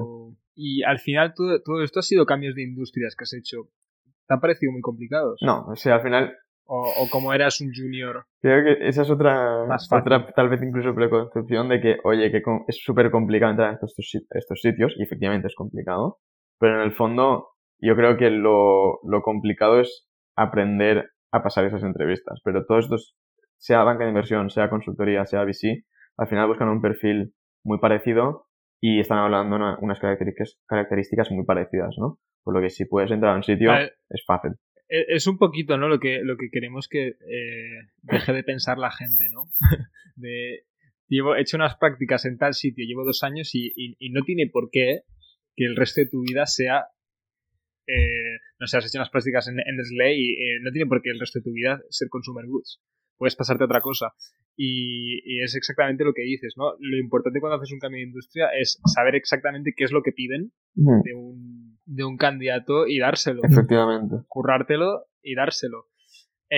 Y 0.56 0.84
al 0.84 1.00
final 1.00 1.34
todo, 1.36 1.62
todo, 1.62 1.84
esto 1.84 2.00
ha 2.00 2.04
sido 2.04 2.26
cambios 2.26 2.56
de 2.56 2.64
industrias 2.64 3.16
que 3.16 3.24
has 3.24 3.34
hecho. 3.34 3.70
¿Te 4.28 4.34
han 4.34 4.40
parecido 4.42 4.72
muy 4.72 4.82
complicados? 4.82 5.40
No, 5.42 5.66
o 5.68 5.76
sea, 5.76 5.96
al 5.96 6.02
final... 6.02 6.36
O, 6.70 6.92
o 7.00 7.10
como 7.10 7.34
eras 7.34 7.62
un 7.62 7.72
junior. 7.74 8.26
Creo 8.42 8.62
que 8.64 8.90
esa 8.90 9.04
es 9.04 9.10
otra, 9.10 9.64
otra 9.90 10.28
tal 10.36 10.50
vez 10.50 10.62
incluso 10.62 10.94
preconcepción 10.94 11.70
de 11.70 11.80
que, 11.80 11.96
oye, 12.04 12.30
que 12.30 12.42
es 12.68 12.78
súper 12.84 13.10
complicado 13.10 13.52
entrar 13.52 13.70
a 13.70 13.74
estos, 13.76 13.96
estos 14.32 14.60
sitios, 14.60 14.94
y 14.98 15.04
efectivamente 15.04 15.48
es 15.48 15.56
complicado, 15.56 16.20
pero 16.60 16.82
en 16.82 16.82
el 16.82 16.92
fondo 16.92 17.48
yo 17.80 17.96
creo 17.96 18.18
que 18.18 18.30
lo, 18.32 19.00
lo 19.04 19.22
complicado 19.22 19.80
es 19.80 20.10
aprender 20.36 21.10
a 21.32 21.42
pasar 21.42 21.64
esas 21.64 21.84
entrevistas, 21.84 22.42
pero 22.44 22.66
todos 22.66 22.86
estos 22.86 23.16
sea 23.58 23.84
banca 23.84 24.04
de 24.04 24.10
inversión, 24.10 24.50
sea 24.50 24.70
consultoría, 24.70 25.26
sea 25.26 25.44
VC, 25.44 25.86
al 26.18 26.28
final 26.28 26.48
buscan 26.48 26.70
un 26.70 26.82
perfil 26.82 27.34
muy 27.64 27.80
parecido 27.80 28.48
y 28.80 29.00
están 29.00 29.20
hablando 29.20 29.58
de 29.58 29.76
unas 29.82 30.00
características, 30.00 30.60
características 30.68 31.32
muy 31.32 31.46
parecidas, 31.46 31.96
¿no? 31.98 32.20
Por 32.44 32.56
lo 32.56 32.62
que 32.62 32.70
si 32.70 32.86
puedes 32.86 33.12
entrar 33.12 33.34
a 33.34 33.38
un 33.38 33.44
sitio, 33.44 33.72
es 33.76 34.24
fácil. 34.26 34.52
E, 34.90 35.06
es 35.16 35.28
un 35.28 35.38
poquito, 35.38 35.78
¿no? 35.78 35.88
Lo 35.88 36.00
que, 36.00 36.22
lo 36.24 36.38
que 36.38 36.50
queremos 36.52 36.88
que 36.88 37.08
eh, 37.08 37.90
deje 38.04 38.34
de 38.34 38.44
pensar 38.44 38.78
la 38.78 38.92
gente, 38.92 39.26
¿no? 39.34 39.46
de, 40.16 40.64
llevo, 41.08 41.36
he 41.36 41.42
hecho 41.42 41.58
unas 41.58 41.76
prácticas 41.78 42.26
en 42.26 42.38
tal 42.38 42.54
sitio, 42.54 42.86
llevo 42.86 43.04
dos 43.04 43.24
años 43.24 43.54
y, 43.54 43.74
y, 43.76 44.10
no 44.12 44.24
tiene 44.24 44.50
por 44.52 44.70
qué 44.72 45.02
que 45.56 45.66
el 45.66 45.76
resto 45.76 46.02
de 46.02 46.10
tu 46.10 46.22
vida 46.22 46.46
sea 46.46 46.86
eh, 47.88 48.38
no 48.60 48.68
sé, 48.68 48.78
has 48.78 48.86
hecho 48.86 49.00
unas 49.00 49.10
prácticas 49.10 49.48
en, 49.48 49.60
en 49.60 49.78
y 50.14 50.34
eh, 50.34 50.60
no 50.62 50.72
tiene 50.72 50.88
por 50.88 51.02
qué 51.02 51.10
el 51.10 51.20
resto 51.20 51.40
de 51.40 51.44
tu 51.44 51.54
vida 51.54 51.82
ser 51.90 52.10
consumer 52.10 52.46
goods 52.46 52.82
puedes 53.18 53.36
pasarte 53.36 53.64
a 53.64 53.66
otra 53.66 53.82
cosa. 53.82 54.14
Y, 54.56 55.42
es 55.44 55.56
exactamente 55.56 56.04
lo 56.04 56.14
que 56.14 56.24
dices, 56.24 56.56
¿no? 56.58 56.74
Lo 56.80 56.98
importante 56.98 57.40
cuando 57.40 57.58
haces 57.58 57.72
un 57.74 57.80
cambio 57.80 58.00
de 58.00 58.08
industria 58.08 58.48
es 58.60 58.80
saber 58.86 59.16
exactamente 59.16 59.74
qué 59.76 59.84
es 59.84 59.92
lo 59.92 60.02
que 60.02 60.12
piden 60.12 60.52
de, 60.74 61.14
un, 61.14 61.78
de 61.86 62.04
un 62.04 62.18
candidato 62.18 62.88
y 62.88 63.00
dárselo. 63.00 63.42
Efectivamente. 63.44 64.16
Currártelo 64.28 65.06
y 65.22 65.36
dárselo. 65.36 65.86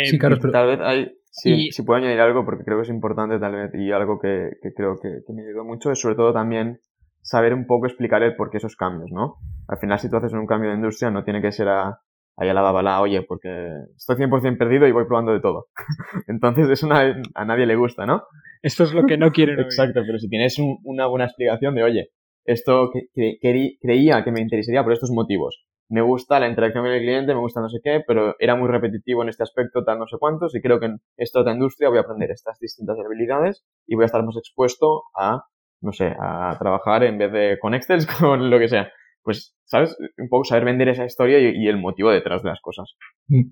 sí, 0.03 0.17
claro, 0.17 0.37
pero... 0.39 0.51
Tal 0.53 0.67
vez 0.67 0.79
hay, 0.81 1.11
si 1.31 1.83
puedo 1.83 1.99
añadir 1.99 2.19
algo 2.19 2.45
porque 2.45 2.63
creo 2.63 2.77
que 2.77 2.83
es 2.83 2.89
importante 2.89 3.39
tal 3.39 3.53
vez 3.53 3.71
y 3.75 3.91
algo 3.91 4.19
que, 4.19 4.51
creo 4.75 4.99
que, 4.99 5.21
que, 5.25 5.33
me 5.33 5.43
ayudó 5.43 5.63
mucho 5.63 5.91
es 5.91 5.99
sobre 5.99 6.15
todo 6.15 6.33
también 6.33 6.79
saber 7.21 7.53
un 7.53 7.65
poco 7.65 7.85
explicar 7.85 8.23
el 8.23 8.35
por 8.35 8.49
qué 8.49 8.57
esos 8.57 8.75
cambios, 8.75 9.11
¿no? 9.11 9.37
Al 9.67 9.77
final 9.77 9.99
si 9.99 10.09
tú 10.09 10.17
haces 10.17 10.33
un 10.33 10.47
cambio 10.47 10.69
de 10.69 10.77
industria 10.77 11.11
no 11.11 11.23
tiene 11.23 11.41
que 11.41 11.51
ser 11.51 11.67
a 11.67 12.01
ahí 12.39 12.49
a 12.49 12.53
la 12.53 12.71
bala, 12.71 13.01
oye, 13.01 13.21
porque 13.23 13.67
estoy 13.95 14.15
100% 14.15 14.57
perdido 14.57 14.87
y 14.87 14.91
voy 14.91 15.05
probando 15.05 15.33
de 15.33 15.41
todo. 15.41 15.67
Entonces 16.27 16.69
eso 16.69 16.87
a 16.91 17.45
nadie 17.45 17.65
le 17.65 17.75
gusta, 17.75 18.05
¿no? 18.05 18.23
Esto 18.61 18.83
es 18.83 18.93
lo 18.93 19.05
que 19.05 19.17
no 19.17 19.31
quieren 19.31 19.59
Exacto, 19.59 20.01
pero 20.05 20.17
si 20.19 20.29
tienes 20.29 20.57
una 20.83 21.05
buena 21.07 21.25
explicación 21.25 21.75
de, 21.75 21.83
oye, 21.83 22.09
esto 22.45 22.91
que, 22.91 23.37
creía 23.81 24.23
que 24.23 24.31
me 24.31 24.41
interesaría 24.41 24.83
por 24.83 24.93
estos 24.93 25.11
motivos. 25.11 25.65
Me 25.89 26.01
gusta 26.01 26.39
la 26.39 26.47
interacción 26.47 26.83
con 26.83 26.93
el 26.93 27.01
cliente, 27.01 27.33
me 27.33 27.39
gusta 27.39 27.61
no 27.61 27.69
sé 27.69 27.79
qué, 27.83 28.01
pero 28.05 28.35
era 28.39 28.55
muy 28.55 28.69
repetitivo 28.69 29.23
en 29.23 29.29
este 29.29 29.43
aspecto, 29.43 29.83
tal 29.83 29.97
no 29.97 30.07
sé 30.07 30.17
cuántos, 30.19 30.55
y 30.55 30.61
creo 30.61 30.79
que 30.79 30.85
en 30.85 30.99
esta 31.17 31.41
otra 31.41 31.53
industria 31.53 31.89
voy 31.89 31.97
a 31.97 32.01
aprender 32.01 32.29
estas 32.31 32.59
distintas 32.59 32.97
habilidades 33.03 33.65
y 33.87 33.95
voy 33.95 34.03
a 34.03 34.05
estar 34.05 34.23
más 34.23 34.37
expuesto 34.37 35.03
a, 35.17 35.43
no 35.81 35.91
sé, 35.91 36.13
a 36.19 36.55
trabajar 36.59 37.03
en 37.03 37.17
vez 37.17 37.31
de 37.31 37.57
con 37.59 37.73
Excel, 37.73 38.05
con 38.19 38.49
lo 38.49 38.59
que 38.59 38.69
sea 38.69 38.91
pues, 39.29 39.55
¿sabes? 39.65 39.95
Un 40.17 40.27
poco 40.27 40.43
saber 40.43 40.65
vender 40.65 40.89
esa 40.89 41.05
historia 41.05 41.37
y, 41.37 41.67
el 41.67 41.77
motivo 41.77 42.09
detrás 42.09 42.41
de 42.41 42.49
las 42.49 42.59
cosas. 42.61 42.95
Mm. 43.27 43.51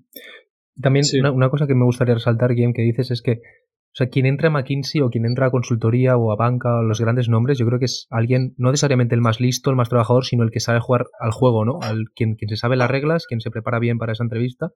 También 0.82 1.04
una, 1.32 1.50
cosa 1.50 1.68
que 1.68 1.76
me 1.76 1.84
gustaría 1.84 2.14
resaltar, 2.14 2.52
Guillem, 2.52 2.72
que 2.72 2.82
dices 2.82 3.12
es 3.12 3.22
que, 3.22 3.34
o 3.34 3.94
sea, 3.94 4.08
quien 4.08 4.26
entra 4.26 4.48
a 4.48 4.50
McKinsey 4.50 5.02
o 5.02 5.08
quien 5.08 5.24
entra 5.24 5.46
a 5.46 5.50
consultoría 5.52 6.16
o 6.16 6.32
a 6.32 6.36
banca 6.36 6.80
o 6.80 6.82
los 6.82 7.00
grandes 7.00 7.28
nombres, 7.28 7.58
yo 7.58 7.66
creo 7.66 7.78
que 7.78 7.84
es 7.84 8.08
alguien, 8.10 8.54
no 8.56 8.72
necesariamente 8.72 9.14
el 9.14 9.20
más 9.20 9.40
listo, 9.40 9.70
el 9.70 9.76
más 9.76 9.88
trabajador, 9.88 10.24
sino 10.24 10.42
el 10.42 10.50
que 10.50 10.58
sabe 10.58 10.80
jugar 10.80 11.06
al 11.20 11.30
juego, 11.30 11.64
¿no? 11.64 11.78
Al, 11.80 12.06
quien, 12.12 12.34
quien 12.34 12.48
se 12.48 12.56
sabe 12.56 12.74
las 12.74 12.90
reglas, 12.90 13.26
quien 13.28 13.40
se 13.40 13.52
prepara 13.52 13.78
bien 13.78 13.98
para 13.98 14.12
esa 14.12 14.24
entrevista. 14.24 14.72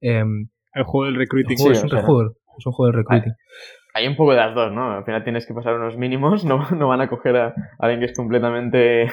el 0.00 0.84
juego 0.86 1.04
del 1.04 1.16
recruiting. 1.16 1.58
sí, 1.58 1.68
es, 1.68 1.84
un 1.84 1.90
juego, 1.90 2.36
es 2.58 2.64
un 2.66 2.72
juego 2.72 2.86
del 2.86 3.02
recruiting. 3.02 3.34
Hay, 3.92 4.06
un 4.06 4.16
poco 4.16 4.30
de 4.30 4.38
las 4.38 4.54
dos, 4.54 4.72
¿no? 4.72 4.92
Al 4.92 5.04
final 5.04 5.22
tienes 5.22 5.46
que 5.46 5.52
pasar 5.52 5.74
unos 5.74 5.98
mínimos, 5.98 6.44
no, 6.46 6.70
no 6.70 6.88
van 6.88 7.02
a 7.02 7.08
coger 7.10 7.36
a 7.36 7.54
alguien 7.78 8.00
que 8.00 8.06
es 8.06 8.16
completamente 8.16 9.10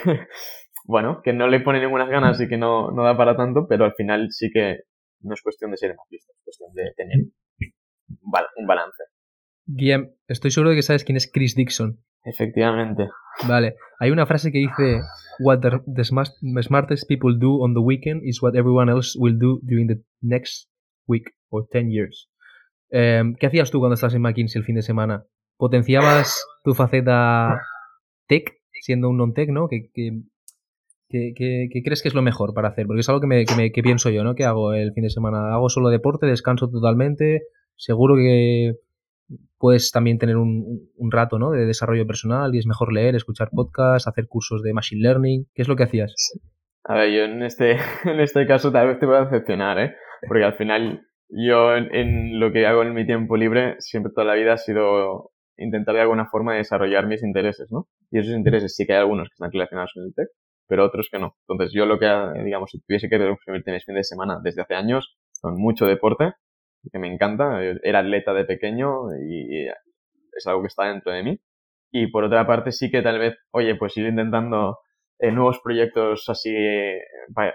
bueno, 0.87 1.21
que 1.21 1.33
no 1.33 1.47
le 1.47 1.59
pone 1.59 1.81
ninguna 1.81 2.05
ganas 2.05 2.39
y 2.39 2.47
que 2.47 2.57
no, 2.57 2.91
no 2.91 3.03
da 3.03 3.15
para 3.17 3.35
tanto, 3.35 3.67
pero 3.67 3.83
al 3.83 3.93
final 3.93 4.31
sí 4.31 4.49
que 4.51 4.77
no 5.21 5.33
es 5.33 5.41
cuestión 5.41 5.71
de 5.71 5.77
ser 5.77 5.93
listo, 6.09 6.31
es 6.31 6.43
cuestión 6.43 6.73
de 6.73 6.93
tener 6.95 7.17
un 8.07 8.67
balance. 8.67 9.03
Guillem, 9.65 10.13
estoy 10.27 10.51
seguro 10.51 10.69
de 10.69 10.77
que 10.77 10.81
sabes 10.81 11.03
quién 11.03 11.17
es 11.17 11.29
Chris 11.31 11.55
Dixon. 11.55 11.99
Efectivamente. 12.23 13.09
Vale, 13.47 13.75
hay 13.99 14.11
una 14.11 14.25
frase 14.25 14.51
que 14.51 14.59
dice 14.59 15.01
What 15.39 15.59
the, 15.59 16.03
smartest 16.03 17.07
people 17.07 17.37
do 17.37 17.61
on 17.61 17.73
the 17.73 17.81
weekend 17.81 18.23
is 18.23 18.41
what 18.41 18.55
everyone 18.55 18.89
else 18.89 19.17
will 19.19 19.37
do 19.37 19.59
during 19.63 19.87
the 19.87 20.01
next 20.21 20.69
week 21.05 21.29
or 21.49 21.67
ten 21.69 21.91
years. 21.91 22.29
Em, 22.89 23.35
¿Qué 23.35 23.47
hacías 23.47 23.71
tú 23.71 23.79
cuando 23.79 23.95
estás 23.95 24.13
en 24.13 24.21
McKinsey 24.21 24.59
el 24.59 24.65
fin 24.65 24.75
de 24.75 24.81
semana? 24.81 25.25
¿Potenciabas 25.57 26.43
tu 26.63 26.73
faceta 26.73 27.59
tech, 28.27 28.57
siendo 28.81 29.09
un 29.09 29.17
non-tech, 29.17 29.49
¿no? 29.49 29.67
Que, 29.67 29.89
que 29.93 30.21
¿Qué, 31.09 31.33
crees 31.83 32.01
que 32.01 32.09
es 32.09 32.13
lo 32.13 32.21
mejor 32.21 32.53
para 32.53 32.69
hacer? 32.69 32.85
Porque 32.85 32.99
es 32.99 33.09
algo 33.09 33.21
que, 33.21 33.27
me, 33.27 33.45
que, 33.45 33.81
pienso 33.81 34.09
yo, 34.09 34.23
¿no? 34.23 34.35
¿Qué 34.35 34.43
hago 34.43 34.73
el 34.73 34.91
fin 34.93 35.03
de 35.03 35.09
semana? 35.09 35.53
¿Hago 35.53 35.69
solo 35.69 35.89
deporte? 35.89 36.25
¿Descanso 36.25 36.69
totalmente? 36.69 37.43
Seguro 37.75 38.15
que 38.15 38.73
puedes 39.57 39.91
también 39.91 40.17
tener 40.17 40.35
un, 40.35 40.89
rato, 41.09 41.39
¿no? 41.39 41.51
De 41.51 41.65
desarrollo 41.65 42.05
personal 42.05 42.53
y 42.53 42.59
es 42.59 42.67
mejor 42.67 42.91
leer, 42.91 43.15
escuchar 43.15 43.49
podcasts, 43.51 44.07
hacer 44.07 44.27
cursos 44.27 44.61
de 44.63 44.73
machine 44.73 45.01
learning. 45.01 45.45
¿Qué 45.53 45.61
es 45.61 45.67
lo 45.69 45.77
que 45.77 45.83
hacías? 45.83 46.13
A 46.83 46.95
ver, 46.95 47.11
yo 47.11 47.23
en 47.23 47.41
este, 47.41 47.71
en 48.03 48.19
este 48.19 48.45
caso 48.45 48.71
tal 48.71 48.87
vez 48.87 48.99
te 48.99 49.05
voy 49.05 49.15
a 49.15 49.25
decepcionar, 49.25 49.79
¿eh? 49.79 49.95
Porque 50.27 50.43
al 50.43 50.55
final 50.55 51.07
yo 51.29 51.75
en, 51.75 51.93
en 51.93 52.39
lo 52.39 52.51
que 52.51 52.65
hago 52.65 52.83
en 52.83 52.93
mi 52.93 53.05
tiempo 53.05 53.37
libre 53.37 53.75
siempre 53.79 54.11
toda 54.13 54.27
la 54.27 54.35
vida 54.35 54.53
ha 54.53 54.57
sido 54.57 55.31
intentar 55.57 55.95
de 55.95 56.01
alguna 56.01 56.27
forma 56.27 56.55
desarrollar 56.55 57.07
mis 57.07 57.23
intereses, 57.23 57.71
¿no? 57.71 57.87
Y 58.11 58.19
esos 58.19 58.33
intereses 58.33 58.75
sí 58.75 58.85
que 58.85 58.93
hay 58.93 58.99
algunos 58.99 59.29
que 59.29 59.33
están 59.33 59.51
relacionados 59.51 59.91
con 59.93 60.03
el 60.03 60.13
tech, 60.13 60.27
pero 60.67 60.85
otros 60.85 61.09
que 61.11 61.19
no. 61.19 61.35
Entonces 61.47 61.73
yo 61.73 61.85
lo 61.85 61.99
que, 61.99 62.07
digamos, 62.43 62.71
si 62.71 62.79
tuviese 62.81 63.09
que 63.09 63.17
resumirte 63.17 63.71
mis 63.71 63.85
fines 63.85 63.99
de 63.99 64.15
semana 64.15 64.39
desde 64.43 64.61
hace 64.61 64.75
años, 64.75 65.17
con 65.41 65.55
mucho 65.55 65.85
deporte, 65.85 66.33
que 66.91 66.99
me 66.99 67.11
encanta. 67.11 67.61
Era 67.83 67.99
atleta 67.99 68.33
de 68.33 68.45
pequeño 68.45 69.15
y 69.15 69.67
es 69.67 70.47
algo 70.47 70.61
que 70.61 70.67
está 70.67 70.85
dentro 70.85 71.11
de 71.11 71.23
mí. 71.23 71.39
Y 71.91 72.07
por 72.07 72.23
otra 72.23 72.45
parte 72.45 72.71
sí 72.71 72.91
que 72.91 73.01
tal 73.01 73.19
vez, 73.19 73.35
oye, 73.51 73.75
pues 73.75 73.95
ir 73.97 74.07
intentando 74.07 74.77
eh, 75.19 75.31
nuevos 75.31 75.59
proyectos 75.63 76.25
así 76.29 76.53
eh, 76.55 77.01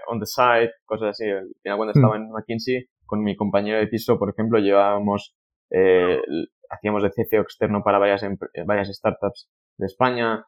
on 0.09 0.19
the 0.19 0.27
side, 0.27 0.73
cosas 0.85 1.11
así. 1.11 1.29
Al 1.29 1.49
final 1.63 1.77
cuando 1.77 1.93
estaba 1.93 2.19
hmm. 2.19 2.23
en 2.23 2.31
McKinsey, 2.31 2.87
con 3.05 3.23
mi 3.23 3.37
compañero 3.37 3.79
de 3.79 3.87
piso, 3.87 4.19
por 4.19 4.31
ejemplo, 4.31 4.59
llevábamos, 4.59 5.37
eh, 5.71 6.21
hacíamos 6.71 7.03
de 7.03 7.11
CFO 7.11 7.43
externo 7.43 7.83
para 7.85 7.99
varias, 7.99 8.25
varias 8.67 8.89
startups 8.89 9.51
de 9.77 9.87
España. 9.87 10.45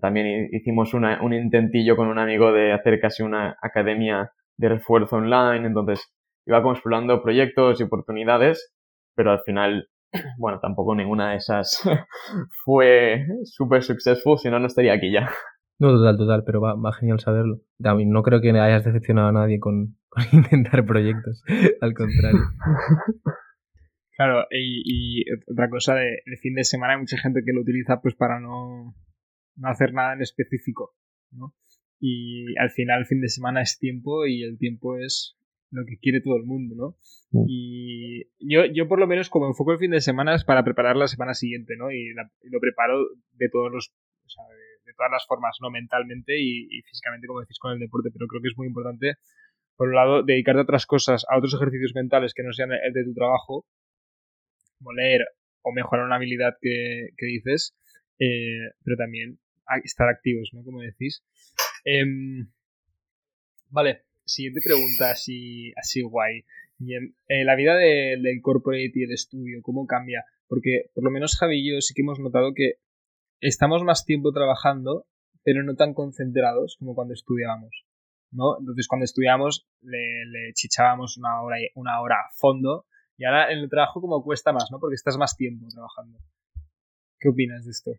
También 0.00 0.48
hicimos 0.52 0.94
una, 0.94 1.22
un 1.22 1.32
intentillo 1.32 1.96
con 1.96 2.08
un 2.08 2.18
amigo 2.18 2.52
de 2.52 2.72
hacer 2.72 3.00
casi 3.00 3.22
una 3.22 3.56
academia 3.60 4.32
de 4.56 4.68
refuerzo 4.68 5.16
online. 5.16 5.66
Entonces, 5.66 6.12
iba 6.46 6.58
explorando 6.58 7.22
proyectos 7.22 7.80
y 7.80 7.84
oportunidades, 7.84 8.72
pero 9.16 9.32
al 9.32 9.40
final 9.40 9.88
bueno, 10.38 10.60
tampoco 10.60 10.94
ninguna 10.94 11.30
de 11.30 11.36
esas 11.36 11.82
fue 12.64 13.26
súper 13.44 13.82
successful, 13.82 14.38
si 14.38 14.50
no, 14.50 14.58
no 14.58 14.66
estaría 14.66 14.92
aquí 14.92 15.12
ya. 15.12 15.30
No, 15.78 15.92
total, 15.92 16.18
total, 16.18 16.42
pero 16.44 16.60
va, 16.60 16.74
va 16.74 16.92
genial 16.92 17.20
saberlo. 17.20 17.60
No 17.78 18.22
creo 18.22 18.40
que 18.42 18.50
hayas 18.50 18.84
decepcionado 18.84 19.28
a 19.28 19.32
nadie 19.32 19.58
con, 19.58 19.96
intentar 20.32 20.84
proyectos, 20.84 21.42
al 21.80 21.94
contrario. 21.94 22.40
Claro, 24.16 24.44
y, 24.50 25.24
otra 25.50 25.70
cosa, 25.70 25.94
de, 25.94 26.18
el 26.26 26.36
fin 26.42 26.54
de 26.54 26.64
semana 26.64 26.92
hay 26.92 26.98
mucha 26.98 27.16
gente 27.16 27.40
que 27.44 27.54
lo 27.54 27.62
utiliza 27.62 28.02
pues 28.02 28.14
para 28.14 28.38
no, 28.38 28.94
no 29.60 29.68
hacer 29.68 29.92
nada 29.92 30.14
en 30.14 30.22
específico, 30.22 30.94
¿no? 31.30 31.54
Y 32.00 32.58
al 32.58 32.70
final 32.70 33.00
el 33.00 33.06
fin 33.06 33.20
de 33.20 33.28
semana 33.28 33.60
es 33.62 33.78
tiempo 33.78 34.26
y 34.26 34.42
el 34.42 34.58
tiempo 34.58 34.96
es 34.96 35.36
lo 35.70 35.84
que 35.86 35.98
quiere 35.98 36.20
todo 36.20 36.36
el 36.36 36.44
mundo, 36.44 36.74
¿no? 36.74 36.96
Mm. 37.30 37.44
Y 37.46 38.24
yo, 38.40 38.64
yo 38.64 38.88
por 38.88 38.98
lo 38.98 39.06
menos 39.06 39.28
como 39.28 39.46
enfoco 39.46 39.72
el 39.72 39.78
fin 39.78 39.90
de 39.90 40.00
semana 40.00 40.34
es 40.34 40.44
para 40.44 40.64
preparar 40.64 40.96
la 40.96 41.06
semana 41.06 41.34
siguiente, 41.34 41.76
¿no? 41.76 41.92
Y, 41.92 42.12
lo 42.14 42.60
preparo 42.60 43.06
de 43.34 43.48
todos 43.50 43.70
los, 43.70 43.94
o 44.24 44.28
sea, 44.28 44.44
de, 44.44 44.92
todas 44.96 45.12
las 45.12 45.26
formas, 45.26 45.56
¿no? 45.60 45.70
Mentalmente 45.70 46.40
y, 46.40 46.82
físicamente, 46.82 47.26
como 47.26 47.40
decís, 47.40 47.58
con 47.58 47.72
el 47.72 47.78
deporte, 47.78 48.10
pero 48.12 48.26
creo 48.26 48.42
que 48.42 48.48
es 48.48 48.56
muy 48.56 48.66
importante, 48.66 49.14
por 49.76 49.88
un 49.88 49.94
lado, 49.94 50.22
dedicarte 50.22 50.60
a 50.60 50.64
otras 50.64 50.86
cosas, 50.86 51.24
a 51.28 51.38
otros 51.38 51.54
ejercicios 51.54 51.92
mentales 51.94 52.34
que 52.34 52.42
no 52.42 52.52
sean 52.52 52.72
el 52.72 52.92
de 52.92 53.04
tu 53.04 53.14
trabajo, 53.14 53.66
como 54.78 54.92
leer 54.92 55.22
o 55.62 55.72
mejorar 55.72 56.06
una 56.06 56.16
habilidad 56.16 56.56
que, 56.60 57.10
dices, 57.18 57.76
eh, 58.18 58.72
pero 58.82 58.96
también 58.96 59.38
estar 59.84 60.08
activos, 60.08 60.50
¿no? 60.52 60.64
Como 60.64 60.80
decís. 60.80 61.24
Em, 61.84 62.50
vale, 63.68 64.04
siguiente 64.24 64.60
pregunta 64.64 65.10
así, 65.10 65.72
así 65.76 66.02
guay. 66.02 66.44
Bien, 66.78 67.14
eh, 67.28 67.44
la 67.44 67.56
vida 67.56 67.76
del 67.76 68.40
corporate 68.42 68.92
y 68.94 69.04
el 69.04 69.12
estudio, 69.12 69.60
¿cómo 69.62 69.86
cambia? 69.86 70.24
Porque 70.48 70.90
por 70.94 71.04
lo 71.04 71.10
menos 71.10 71.36
Javi 71.38 71.60
y 71.60 71.72
yo 71.72 71.80
sí 71.80 71.94
que 71.94 72.02
hemos 72.02 72.18
notado 72.18 72.54
que 72.54 72.76
estamos 73.40 73.84
más 73.84 74.04
tiempo 74.04 74.32
trabajando, 74.32 75.06
pero 75.42 75.62
no 75.62 75.76
tan 75.76 75.94
concentrados 75.94 76.76
como 76.78 76.94
cuando 76.94 77.14
estudiábamos. 77.14 77.84
¿no? 78.32 78.58
Entonces 78.58 78.86
cuando 78.88 79.04
estudiábamos 79.04 79.66
le, 79.82 80.24
le, 80.26 80.52
chichábamos 80.54 81.16
una 81.16 81.42
hora, 81.42 81.56
una 81.74 82.00
hora 82.00 82.16
a 82.16 82.30
fondo 82.34 82.86
y 83.16 83.24
ahora 83.24 83.52
en 83.52 83.58
el 83.58 83.68
trabajo 83.68 84.00
como 84.00 84.22
cuesta 84.22 84.52
más, 84.52 84.68
¿no? 84.70 84.78
Porque 84.78 84.94
estás 84.94 85.18
más 85.18 85.36
tiempo 85.36 85.66
trabajando. 85.68 86.18
¿Qué 87.18 87.28
opinas 87.28 87.64
de 87.64 87.70
esto? 87.70 87.90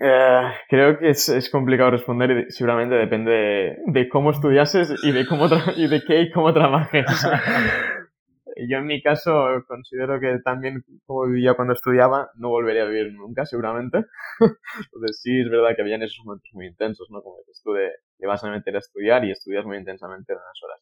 Eh, 0.00 0.42
creo 0.68 0.98
que 0.98 1.10
es, 1.10 1.28
es, 1.28 1.50
complicado 1.50 1.90
responder 1.90 2.46
y 2.48 2.50
seguramente 2.50 2.94
depende 2.94 3.78
de, 3.86 4.08
cómo 4.08 4.30
estudiases 4.30 4.94
y 5.02 5.12
de, 5.12 5.26
cómo 5.26 5.46
y 5.76 5.88
de 5.88 6.02
qué 6.04 6.22
y 6.22 6.30
cómo 6.30 6.52
trabajes. 6.52 7.06
Yo 8.68 8.78
en 8.78 8.86
mi 8.86 9.02
caso 9.02 9.46
considero 9.66 10.20
que 10.20 10.38
también 10.44 10.84
como 11.06 11.26
vivía 11.26 11.54
cuando 11.54 11.74
estudiaba, 11.74 12.30
no 12.36 12.50
volvería 12.50 12.82
a 12.82 12.86
vivir 12.86 13.12
nunca, 13.12 13.44
seguramente. 13.44 14.04
Entonces 14.40 15.20
sí, 15.20 15.40
es 15.40 15.50
verdad 15.50 15.74
que 15.74 15.82
habían 15.82 16.02
esos 16.02 16.24
momentos 16.24 16.50
muy 16.52 16.66
intensos, 16.66 17.08
¿no? 17.10 17.20
Como 17.22 17.38
que 17.44 17.52
tú 17.64 17.72
de, 17.72 17.90
te 18.18 18.26
vas 18.26 18.44
a 18.44 18.50
meter 18.50 18.76
a 18.76 18.78
estudiar 18.78 19.24
y 19.24 19.32
estudias 19.32 19.64
muy 19.64 19.76
intensamente 19.76 20.32
unas 20.32 20.62
horas 20.62 20.80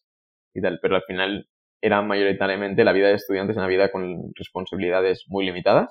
y 0.55 0.61
tal. 0.61 0.79
Pero 0.83 0.97
al 0.97 1.03
final 1.03 1.49
era 1.81 2.03
mayoritariamente 2.03 2.85
la 2.85 2.93
vida 2.93 3.09
de 3.09 3.15
estudiantes 3.15 3.57
una 3.57 3.67
vida 3.67 3.91
con 3.91 4.33
responsabilidades 4.37 5.25
muy 5.29 5.47
limitadas 5.47 5.91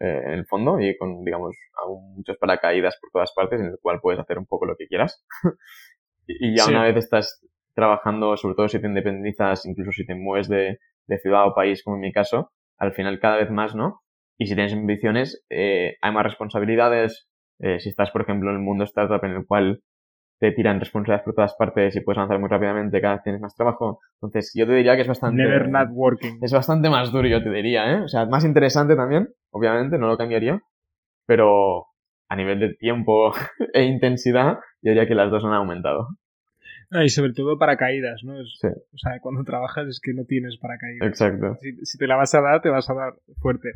eh, 0.00 0.22
en 0.26 0.32
el 0.32 0.46
fondo 0.46 0.80
y 0.80 0.96
con, 0.96 1.24
digamos, 1.24 1.56
muchos 2.14 2.36
paracaídas 2.38 2.98
por 3.00 3.10
todas 3.10 3.32
partes 3.34 3.60
en 3.60 3.66
el 3.66 3.78
cual 3.80 4.00
puedes 4.00 4.20
hacer 4.20 4.38
un 4.38 4.46
poco 4.46 4.66
lo 4.66 4.76
que 4.76 4.86
quieras. 4.86 5.24
y 6.26 6.56
ya 6.56 6.66
una 6.66 6.84
vez 6.84 6.96
estás 6.96 7.44
trabajando, 7.74 8.36
sobre 8.36 8.54
todo 8.54 8.68
si 8.68 8.80
te 8.80 8.86
independizas, 8.86 9.66
incluso 9.66 9.92
si 9.92 10.06
te 10.06 10.14
mueves 10.14 10.48
de, 10.48 10.78
de, 11.06 11.18
ciudad 11.18 11.46
o 11.46 11.54
país, 11.54 11.82
como 11.84 11.96
en 11.96 12.02
mi 12.02 12.12
caso, 12.12 12.50
al 12.78 12.92
final 12.92 13.20
cada 13.20 13.36
vez 13.36 13.50
más, 13.50 13.74
¿no? 13.74 14.00
Y 14.38 14.46
si 14.46 14.54
tienes 14.54 14.72
ambiciones, 14.72 15.44
eh, 15.50 15.96
hay 16.00 16.12
más 16.12 16.24
responsabilidades. 16.24 17.28
Eh, 17.58 17.80
si 17.80 17.88
estás, 17.88 18.10
por 18.10 18.22
ejemplo, 18.22 18.50
en 18.50 18.56
el 18.56 18.62
mundo 18.62 18.84
startup 18.84 19.24
en 19.24 19.32
el 19.32 19.46
cual 19.46 19.82
te 20.38 20.52
tiran 20.52 20.78
responsabilidades 20.78 21.24
por 21.24 21.34
todas 21.34 21.54
partes 21.58 21.96
y 21.96 22.00
puedes 22.00 22.18
avanzar 22.18 22.38
muy 22.38 22.50
rápidamente, 22.50 23.00
cada 23.00 23.14
vez 23.14 23.22
tienes 23.22 23.40
más 23.40 23.54
trabajo. 23.54 24.00
Entonces, 24.20 24.52
yo 24.54 24.66
te 24.66 24.74
diría 24.74 24.94
que 24.94 25.02
es 25.02 25.08
bastante... 25.08 25.42
Never 25.42 25.68
not 25.70 25.88
working. 25.90 26.38
Es 26.42 26.52
bastante 26.52 26.90
más 26.90 27.10
duro, 27.10 27.26
yo 27.26 27.42
te 27.42 27.50
diría, 27.50 27.90
¿eh? 27.92 28.02
O 28.02 28.08
sea, 28.08 28.26
más 28.26 28.44
interesante 28.44 28.96
también, 28.96 29.28
obviamente, 29.56 29.98
no 29.98 30.08
lo 30.08 30.18
cambiaría, 30.18 30.62
pero 31.26 31.86
a 32.28 32.36
nivel 32.36 32.60
de 32.60 32.74
tiempo 32.74 33.32
e 33.72 33.84
intensidad, 33.84 34.58
yo 34.82 34.90
diría 34.90 35.06
que 35.06 35.14
las 35.14 35.30
dos 35.30 35.44
han 35.44 35.52
aumentado. 35.52 36.08
y 36.90 37.08
sobre 37.08 37.32
todo 37.32 37.58
paracaídas, 37.58 38.22
¿no? 38.24 38.44
sí. 38.44 38.68
O 38.68 38.98
sea, 38.98 39.20
cuando 39.20 39.44
trabajas 39.44 39.88
es 39.88 40.00
que 40.00 40.12
no 40.12 40.24
tienes 40.24 40.58
paracaídas. 40.58 41.08
Exacto. 41.08 41.56
Si, 41.60 41.84
si, 41.84 41.98
te 41.98 42.06
la 42.06 42.16
vas 42.16 42.34
a 42.34 42.40
dar, 42.40 42.60
te 42.62 42.68
vas 42.68 42.88
a 42.90 42.94
dar 42.94 43.14
fuerte. 43.40 43.74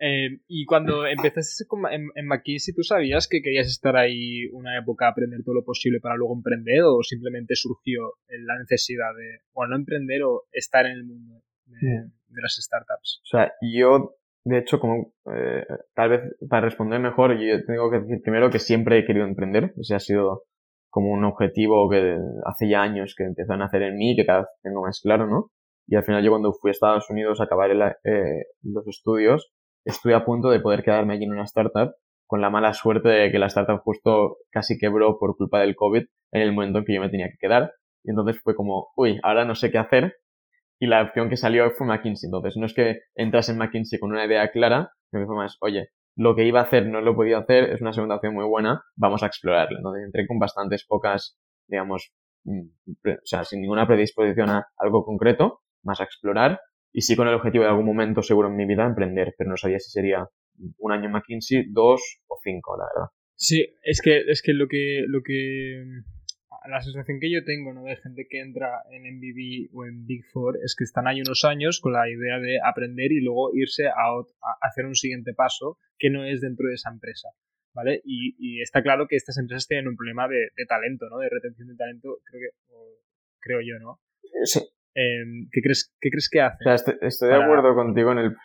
Eh, 0.00 0.40
y 0.48 0.64
cuando 0.64 1.06
empezaste 1.06 1.64
en, 1.92 2.08
en 2.14 2.26
McKinsey, 2.26 2.74
¿tú 2.74 2.82
sabías 2.82 3.28
que 3.28 3.42
querías 3.42 3.68
estar 3.68 3.96
ahí 3.96 4.46
una 4.52 4.78
época 4.78 5.08
aprender 5.08 5.42
todo 5.44 5.56
lo 5.56 5.64
posible 5.64 6.00
para 6.00 6.16
luego 6.16 6.34
emprender 6.34 6.82
o 6.82 7.02
simplemente 7.02 7.54
surgió 7.54 8.14
la 8.28 8.58
necesidad 8.58 9.14
de, 9.16 9.40
bueno, 9.52 9.72
no 9.72 9.76
emprender 9.76 10.22
o 10.22 10.44
estar 10.52 10.86
en 10.86 10.92
el 10.92 11.04
mundo 11.04 11.42
de, 11.66 12.40
las 12.40 12.56
startups? 12.56 13.20
O 13.24 13.26
sea, 13.26 13.52
yo, 13.60 14.16
de 14.44 14.58
hecho, 14.58 14.80
como 14.80 15.12
eh, 15.34 15.64
tal 15.94 16.10
vez 16.10 16.20
para 16.48 16.62
responder 16.62 17.00
mejor, 17.00 17.38
yo 17.38 17.64
tengo 17.66 17.90
que 17.90 18.00
decir 18.00 18.22
primero 18.22 18.50
que 18.50 18.58
siempre 18.58 18.98
he 18.98 19.04
querido 19.04 19.26
emprender, 19.26 19.72
o 19.78 19.82
sea, 19.82 19.98
ha 19.98 20.00
sido 20.00 20.44
como 20.90 21.10
un 21.12 21.24
objetivo 21.24 21.88
que 21.88 22.16
hace 22.46 22.68
ya 22.68 22.82
años 22.82 23.14
que 23.16 23.24
empezó 23.24 23.52
a 23.52 23.56
nacer 23.56 23.82
en 23.82 23.96
mí, 23.96 24.16
que 24.16 24.26
cada 24.26 24.40
vez 24.40 24.48
tengo 24.62 24.82
más 24.82 25.00
claro, 25.00 25.26
¿no? 25.26 25.50
Y 25.86 25.96
al 25.96 26.04
final 26.04 26.22
yo 26.24 26.30
cuando 26.30 26.52
fui 26.52 26.70
a 26.70 26.72
Estados 26.72 27.10
Unidos 27.10 27.40
a 27.40 27.44
acabar 27.44 27.70
eh, 27.70 28.44
los 28.62 28.86
estudios, 28.86 29.52
estoy 29.84 30.12
a 30.12 30.24
punto 30.24 30.50
de 30.50 30.60
poder 30.60 30.82
quedarme 30.82 31.14
allí 31.14 31.24
en 31.24 31.32
una 31.32 31.44
startup 31.44 31.94
con 32.26 32.40
la 32.40 32.50
mala 32.50 32.74
suerte 32.74 33.08
de 33.08 33.32
que 33.32 33.40
la 33.40 33.46
startup 33.46 33.80
justo 33.80 34.36
casi 34.50 34.78
quebró 34.78 35.18
por 35.18 35.36
culpa 35.36 35.60
del 35.60 35.74
COVID 35.74 36.04
en 36.32 36.42
el 36.42 36.52
momento 36.52 36.78
en 36.78 36.84
que 36.84 36.94
yo 36.94 37.00
me 37.00 37.08
tenía 37.08 37.28
que 37.28 37.38
quedar. 37.40 37.72
Y 38.04 38.10
entonces 38.10 38.40
fue 38.42 38.54
como, 38.54 38.88
uy, 38.96 39.18
ahora 39.24 39.44
no 39.44 39.56
sé 39.56 39.70
qué 39.72 39.78
hacer. 39.78 40.14
Y 40.80 40.86
la 40.86 41.02
opción 41.02 41.28
que 41.28 41.36
salió 41.36 41.70
fue 41.72 41.86
McKinsey. 41.86 42.28
Entonces 42.28 42.56
no 42.56 42.66
es 42.66 42.74
que 42.74 43.00
entras 43.14 43.48
en 43.48 43.58
McKinsey 43.58 43.98
con 43.98 44.10
una 44.10 44.24
idea 44.24 44.50
clara, 44.50 44.90
sino 45.10 45.22
que 45.22 45.26
fue 45.26 45.36
más, 45.36 45.56
oye, 45.60 45.90
lo 46.16 46.34
que 46.34 46.44
iba 46.44 46.60
a 46.60 46.64
hacer 46.64 46.86
no 46.86 47.00
lo 47.00 47.14
podía 47.14 47.38
hacer, 47.38 47.70
es 47.70 47.80
una 47.80 47.92
segunda 47.92 48.16
opción 48.16 48.34
muy 48.34 48.44
buena, 48.46 48.82
vamos 48.96 49.22
a 49.22 49.26
explorarla. 49.26 49.78
Entonces 49.78 50.04
entré 50.04 50.26
con 50.26 50.38
bastantes 50.38 50.84
pocas, 50.86 51.38
digamos, 51.68 52.12
mm, 52.44 52.68
o 53.06 53.24
sea, 53.24 53.44
sin 53.44 53.60
ninguna 53.60 53.86
predisposición 53.86 54.50
a 54.50 54.66
algo 54.78 55.04
concreto, 55.04 55.60
más 55.82 56.00
a 56.00 56.04
explorar 56.04 56.60
y 56.92 57.02
sí 57.02 57.16
con 57.16 57.28
el 57.28 57.34
objetivo 57.34 57.64
de 57.64 57.70
algún 57.70 57.86
momento 57.86 58.22
seguro 58.22 58.48
en 58.48 58.56
mi 58.56 58.66
vida 58.66 58.84
emprender, 58.84 59.34
pero 59.38 59.50
no 59.50 59.56
sabía 59.56 59.78
si 59.78 59.90
sería 59.90 60.26
un 60.78 60.92
año 60.92 61.06
en 61.06 61.12
McKinsey, 61.12 61.66
dos 61.70 62.20
o 62.26 62.36
cinco, 62.42 62.76
la 62.76 62.84
verdad. 62.94 63.10
Sí, 63.36 63.74
es 63.82 64.02
que, 64.02 64.20
es 64.26 64.42
que 64.42 64.52
lo 64.52 64.66
que, 64.68 65.04
lo 65.06 65.22
que, 65.22 65.82
la 66.68 66.80
sensación 66.80 67.18
que 67.20 67.30
yo 67.30 67.44
tengo, 67.44 67.72
¿no? 67.72 67.84
De 67.84 67.96
gente 67.96 68.26
que 68.28 68.40
entra 68.40 68.82
en 68.90 69.02
MVB 69.02 69.74
o 69.74 69.86
en 69.86 70.04
Big 70.06 70.24
Four 70.32 70.58
es 70.62 70.74
que 70.76 70.84
están 70.84 71.06
ahí 71.06 71.20
unos 71.20 71.44
años 71.44 71.80
con 71.80 71.92
la 71.92 72.08
idea 72.08 72.38
de 72.38 72.58
aprender 72.62 73.12
y 73.12 73.20
luego 73.20 73.50
irse 73.54 73.88
a, 73.88 73.92
hacer 74.60 74.84
un 74.84 74.94
siguiente 74.94 75.32
paso 75.32 75.78
que 75.98 76.10
no 76.10 76.24
es 76.24 76.40
dentro 76.40 76.68
de 76.68 76.74
esa 76.74 76.90
empresa. 76.90 77.28
¿Vale? 77.72 78.02
Y, 78.04 78.60
está 78.60 78.82
claro 78.82 79.06
que 79.08 79.14
estas 79.14 79.38
empresas 79.38 79.68
tienen 79.68 79.86
un 79.86 79.96
problema 79.96 80.26
de, 80.26 80.48
talento, 80.68 81.08
¿no? 81.08 81.18
De 81.18 81.28
retención 81.30 81.68
de 81.68 81.76
talento, 81.76 82.18
creo 82.24 82.40
que, 82.40 82.74
creo 83.38 83.60
yo, 83.60 83.78
¿no? 83.78 84.00
Sí. 84.44 84.60
Em, 84.92 85.48
¿qué, 85.52 85.62
crees, 85.62 85.94
¿Qué 86.00 86.10
crees 86.10 86.28
que 86.28 86.40
hace? 86.40 86.64
estoy, 87.00 87.28
de 87.28 87.36
acuerdo 87.36 87.74
contigo 87.76 88.10
en 88.10 88.18
el, 88.18 88.36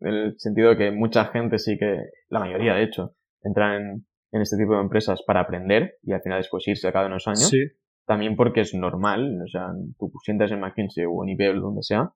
en 0.00 0.08
el, 0.08 0.34
sentido 0.38 0.70
de 0.70 0.76
que 0.76 0.90
mucha 0.90 1.24
gente 1.26 1.58
sí 1.58 1.78
que, 1.78 1.96
la 2.28 2.40
mayoría 2.40 2.74
de 2.74 2.82
hecho, 2.82 3.16
entran 3.42 3.82
en, 3.82 4.06
en, 4.34 4.42
este 4.42 4.56
tipo 4.56 4.74
de 4.74 4.80
empresas 4.80 5.22
para 5.26 5.40
aprender 5.40 5.96
y 6.02 6.12
al 6.12 6.22
final 6.22 6.38
después 6.38 6.66
irse 6.66 6.88
a 6.88 6.92
cada 6.92 7.06
unos 7.06 7.26
años. 7.26 7.48
Sí. 7.48 7.64
También 8.06 8.36
porque 8.36 8.60
es 8.60 8.74
normal, 8.74 9.40
o 9.42 9.48
sea, 9.48 9.68
tú 9.98 10.12
sientas 10.24 10.50
en 10.50 10.60
McKinsey 10.60 11.04
o 11.06 11.24
en 11.24 11.30
IBM 11.30 11.60
donde 11.60 11.82
sea, 11.82 12.10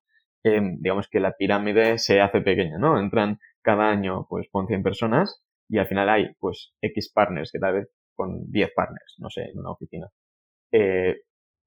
em, 0.44 0.78
digamos 0.80 1.08
que 1.08 1.20
la 1.20 1.32
pirámide 1.32 1.98
se 1.98 2.20
hace 2.20 2.40
pequeña, 2.42 2.78
¿no? 2.78 3.00
Entran 3.00 3.38
cada 3.62 3.88
año, 3.88 4.26
pues, 4.28 4.48
con 4.50 4.66
100 4.66 4.82
personas 4.82 5.42
y 5.68 5.78
al 5.78 5.86
final 5.86 6.08
hay, 6.10 6.26
pues, 6.40 6.74
X 6.82 7.10
partners, 7.14 7.50
que 7.52 7.58
tal 7.58 7.74
vez 7.74 7.88
con 8.14 8.50
10 8.50 8.70
partners, 8.74 9.16
no 9.18 9.30
sé, 9.30 9.44
en 9.44 9.58
una 9.60 9.70
oficina. 9.70 10.08
Eh, 10.72 11.16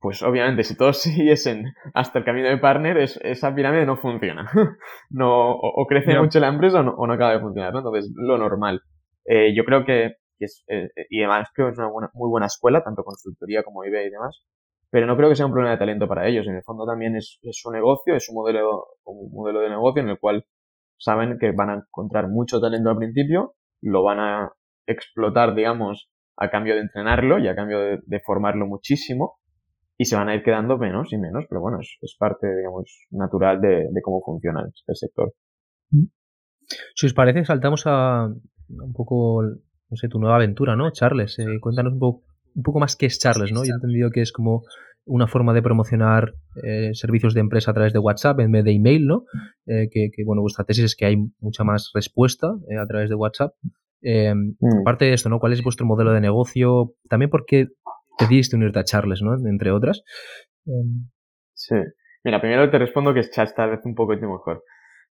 pues 0.01 0.23
obviamente 0.23 0.63
si 0.63 0.75
todos 0.75 0.97
siguiesen 1.01 1.65
hasta 1.93 2.19
el 2.19 2.25
camino 2.25 2.49
de 2.49 2.57
partner, 2.57 2.97
esa 2.97 3.55
pirámide 3.55 3.85
no 3.85 3.97
funciona. 3.97 4.49
no, 5.09 5.51
o, 5.51 5.85
crece 5.87 6.19
mucho 6.19 6.39
la 6.39 6.49
empresa 6.49 6.79
o 6.79 6.83
no, 6.83 6.91
o 6.95 7.07
no, 7.07 7.13
acaba 7.13 7.33
de 7.33 7.39
funcionar, 7.39 7.71
¿no? 7.71 7.79
Entonces, 7.79 8.11
lo 8.15 8.37
normal. 8.37 8.81
Eh, 9.25 9.53
yo 9.55 9.63
creo 9.63 9.85
que, 9.85 10.15
es, 10.45 10.63
eh, 10.67 10.89
y 11.09 11.21
además 11.23 11.49
creo 11.53 11.67
que 11.67 11.73
es 11.73 11.79
una 11.79 12.09
muy 12.13 12.29
buena 12.29 12.47
escuela, 12.47 12.83
tanto 12.83 13.03
consultoría 13.03 13.63
como 13.63 13.83
IB 13.85 14.07
y 14.07 14.09
demás, 14.09 14.43
pero 14.89 15.07
no 15.07 15.15
creo 15.15 15.29
que 15.29 15.35
sea 15.35 15.45
un 15.45 15.51
problema 15.51 15.73
de 15.73 15.79
talento 15.79 16.07
para 16.07 16.27
ellos. 16.27 16.47
En 16.47 16.55
el 16.55 16.63
fondo 16.63 16.85
también 16.85 17.15
es, 17.15 17.39
su 17.51 17.71
negocio, 17.71 18.15
es 18.15 18.29
un 18.29 18.35
modelo, 18.35 18.87
un 19.05 19.31
modelo 19.31 19.59
de 19.61 19.69
negocio 19.69 20.01
en 20.01 20.09
el 20.09 20.19
cual 20.19 20.45
saben 20.97 21.37
que 21.39 21.51
van 21.51 21.69
a 21.69 21.75
encontrar 21.75 22.27
mucho 22.27 22.59
talento 22.59 22.89
al 22.89 22.97
principio, 22.97 23.55
lo 23.81 24.03
van 24.03 24.19
a 24.19 24.51
explotar, 24.85 25.55
digamos, 25.55 26.09
a 26.37 26.49
cambio 26.49 26.75
de 26.75 26.81
entrenarlo 26.81 27.39
y 27.39 27.47
a 27.47 27.55
cambio 27.55 27.79
de 27.79 28.19
formarlo 28.25 28.65
muchísimo 28.65 29.41
y 30.01 30.05
se 30.05 30.15
van 30.15 30.29
a 30.29 30.33
ir 30.33 30.41
quedando 30.41 30.79
menos 30.79 31.13
y 31.13 31.17
menos, 31.19 31.45
pero 31.47 31.61
bueno, 31.61 31.77
es, 31.79 32.15
parte, 32.17 32.47
digamos, 32.55 33.05
natural 33.11 33.61
de, 33.61 33.87
cómo 34.01 34.19
funciona 34.25 34.61
el, 34.61 34.95
sector. 34.95 35.31
Si 36.95 37.05
os 37.05 37.13
parece, 37.13 37.45
saltamos 37.45 37.83
a 37.85 38.25
un 38.25 38.93
poco, 38.93 39.43
no 39.91 39.97
sé, 39.97 40.07
tu 40.07 40.19
nueva 40.19 40.37
aventura, 40.37 40.75
¿no? 40.77 40.89
Charles, 40.91 41.37
eh, 41.37 41.59
cuéntanos 41.59 41.93
un 41.93 41.99
poco, 41.99 42.23
un 42.55 42.63
poco 42.63 42.79
más 42.79 42.95
qué 42.95 43.05
es 43.07 43.19
Charles, 43.19 43.51
¿no? 43.51 43.65
Yo 43.65 43.73
he 43.73 43.75
entendido 43.75 44.09
que 44.09 44.21
es 44.21 44.31
como 44.31 44.63
una 45.03 45.27
forma 45.27 45.53
de 45.53 45.61
promocionar 45.61 46.33
eh, 46.63 46.91
servicios 46.93 47.33
de 47.33 47.41
empresa 47.41 47.71
a 47.71 47.73
través 47.73 47.91
de 47.91 47.99
WhatsApp 47.99 48.39
en 48.39 48.51
vez 48.53 48.63
de 48.63 48.71
email, 48.71 49.05
¿no? 49.05 49.25
Eh, 49.67 49.89
que, 49.91 50.09
bueno, 50.25 50.41
vuestra 50.41 50.63
tesis 50.63 50.85
es 50.85 50.95
que 50.95 51.05
hay 51.05 51.17
mucha 51.39 51.65
más 51.65 51.91
respuesta 51.93 52.47
a 52.47 52.87
través 52.87 53.09
de 53.09 53.15
WhatsApp. 53.15 53.53
Mm. 54.01 54.79
Aparte 54.81 55.05
de 55.05 55.13
esto, 55.13 55.29
¿no? 55.29 55.39
¿Cuál 55.39 55.53
es 55.53 55.61
vuestro 55.61 55.85
modelo 55.85 56.13
de 56.13 56.21
negocio? 56.21 56.93
También 57.09 57.29
porque 57.29 57.67
decidiste 58.17 58.55
unirte 58.55 58.79
a 58.79 58.83
Charles, 58.85 59.21
¿no? 59.21 59.35
Entre 59.47 59.71
otras. 59.71 60.03
Sí. 61.53 61.75
Mira, 62.23 62.39
primero 62.39 62.69
te 62.69 62.79
respondo 62.79 63.13
que 63.13 63.19
es 63.19 63.31
Charles 63.31 63.55
tal 63.55 63.71
vez 63.71 63.81
un 63.83 63.95
poco 63.95 64.13
mejor. 64.13 64.63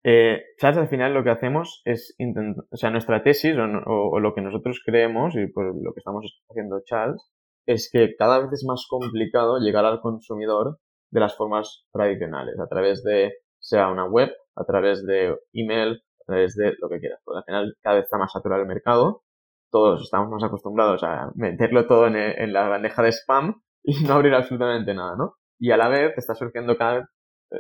Eh, 0.05 0.43
al 0.63 0.89
final 0.89 1.13
lo 1.13 1.25
que 1.25 1.31
hacemos 1.31 1.83
es 1.85 2.15
intentar, 2.19 2.65
o 2.71 2.77
sea, 2.77 2.91
nuestra 2.91 3.23
tesis 3.23 3.57
o, 3.57 4.21
lo 4.21 4.35
que 4.35 4.41
nosotros 4.41 4.81
creemos 4.85 5.35
y 5.35 5.47
por 5.49 5.67
lo 5.67 5.93
que 5.93 5.99
estamos 5.99 6.25
haciendo 6.49 6.81
Charles 6.85 7.21
es 7.67 7.91
que 7.93 8.15
cada 8.17 8.39
vez 8.39 8.53
es 8.53 8.65
más 8.67 8.87
complicado 8.89 9.59
llegar 9.59 9.85
al 9.85 10.01
consumidor 10.01 10.79
de 11.11 11.21
las 11.21 11.37
formas 11.37 11.85
tradicionales, 11.93 12.59
a 12.61 12.67
través 12.69 13.03
de, 13.03 13.33
sea 13.59 13.89
una 13.89 14.07
web, 14.07 14.31
a 14.57 14.65
través 14.65 15.05
de 15.05 15.37
email, 15.53 16.03
a 16.23 16.25
través 16.27 16.55
de 16.55 16.75
lo 16.81 16.89
que 16.89 17.01
quieras. 17.01 17.21
Porque 17.25 17.39
al 17.39 17.45
final 17.45 17.77
cada 17.83 17.97
vez 17.97 18.05
está 18.05 18.19
más 18.19 18.33
saturado 18.33 18.63
el 18.63 18.69
mercado 18.69 19.23
todos 19.71 20.03
estamos 20.03 20.31
más 20.31 20.43
acostumbrados 20.43 21.03
a 21.03 21.31
meterlo 21.35 21.87
todo 21.87 22.07
en, 22.07 22.53
la 22.53 22.69
bandeja 22.69 23.03
de 23.03 23.13
spam 23.13 23.63
y 23.83 24.05
no 24.05 24.15
abrir 24.15 24.35
absolutamente 24.35 24.95
nada, 24.95 25.17
¿no? 25.17 25.35
Y 25.59 25.71
a 25.71 25.77
la 25.77 25.89
vez 25.89 26.17
está 26.17 26.35
surgiendo 26.35 26.77
cada 26.77 26.99
vez, 26.99 27.05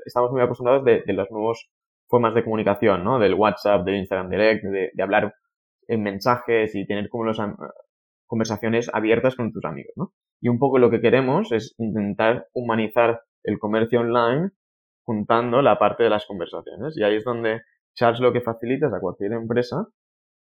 estamos 0.05 0.31
muy 0.31 0.43
acostumbrados 0.43 0.85
de, 0.85 1.03
las 1.07 1.31
nuevas 1.31 1.69
formas 2.09 2.35
de 2.35 2.45
comunicación, 2.45 3.05
¿no? 3.05 3.19
Del 3.19 3.35
WhatsApp, 3.35 3.85
del 3.85 3.97
Instagram 3.97 4.31
Direct, 4.31 4.65
de, 4.65 4.91
de 4.93 5.03
hablar 5.03 5.35
en 5.87 6.03
mensajes 6.03 6.75
y 6.75 6.87
tener 6.87 7.09
como 7.09 7.25
las 7.25 7.39
conversaciones 8.27 8.91
abiertas 8.93 9.37
con 9.37 9.53
tus 9.53 9.65
amigos, 9.65 9.93
¿no? 9.97 10.13
Y 10.41 10.49
un 10.49 10.59
poco 10.59 10.79
lo 10.79 10.91
que 10.91 11.01
queremos 11.01 11.51
es 11.53 11.75
intentar 11.79 12.47
humanizar 12.53 13.23
el 13.43 13.59
comercio 13.59 14.01
online 14.01 14.51
juntando 15.03 15.63
la 15.63 15.79
parte 15.79 16.05
de 16.05 16.11
las 16.11 16.27
conversaciones. 16.27 16.97
Y 16.97 17.03
ahí 17.03 17.17
es 17.17 17.25
donde 17.25 17.63
Charles 17.95 18.21
lo 18.21 18.33
que 18.33 18.43
facilita 18.43 18.89
es 18.89 18.93
a 18.93 19.01
cualquier 19.01 19.33
empresa 19.33 19.87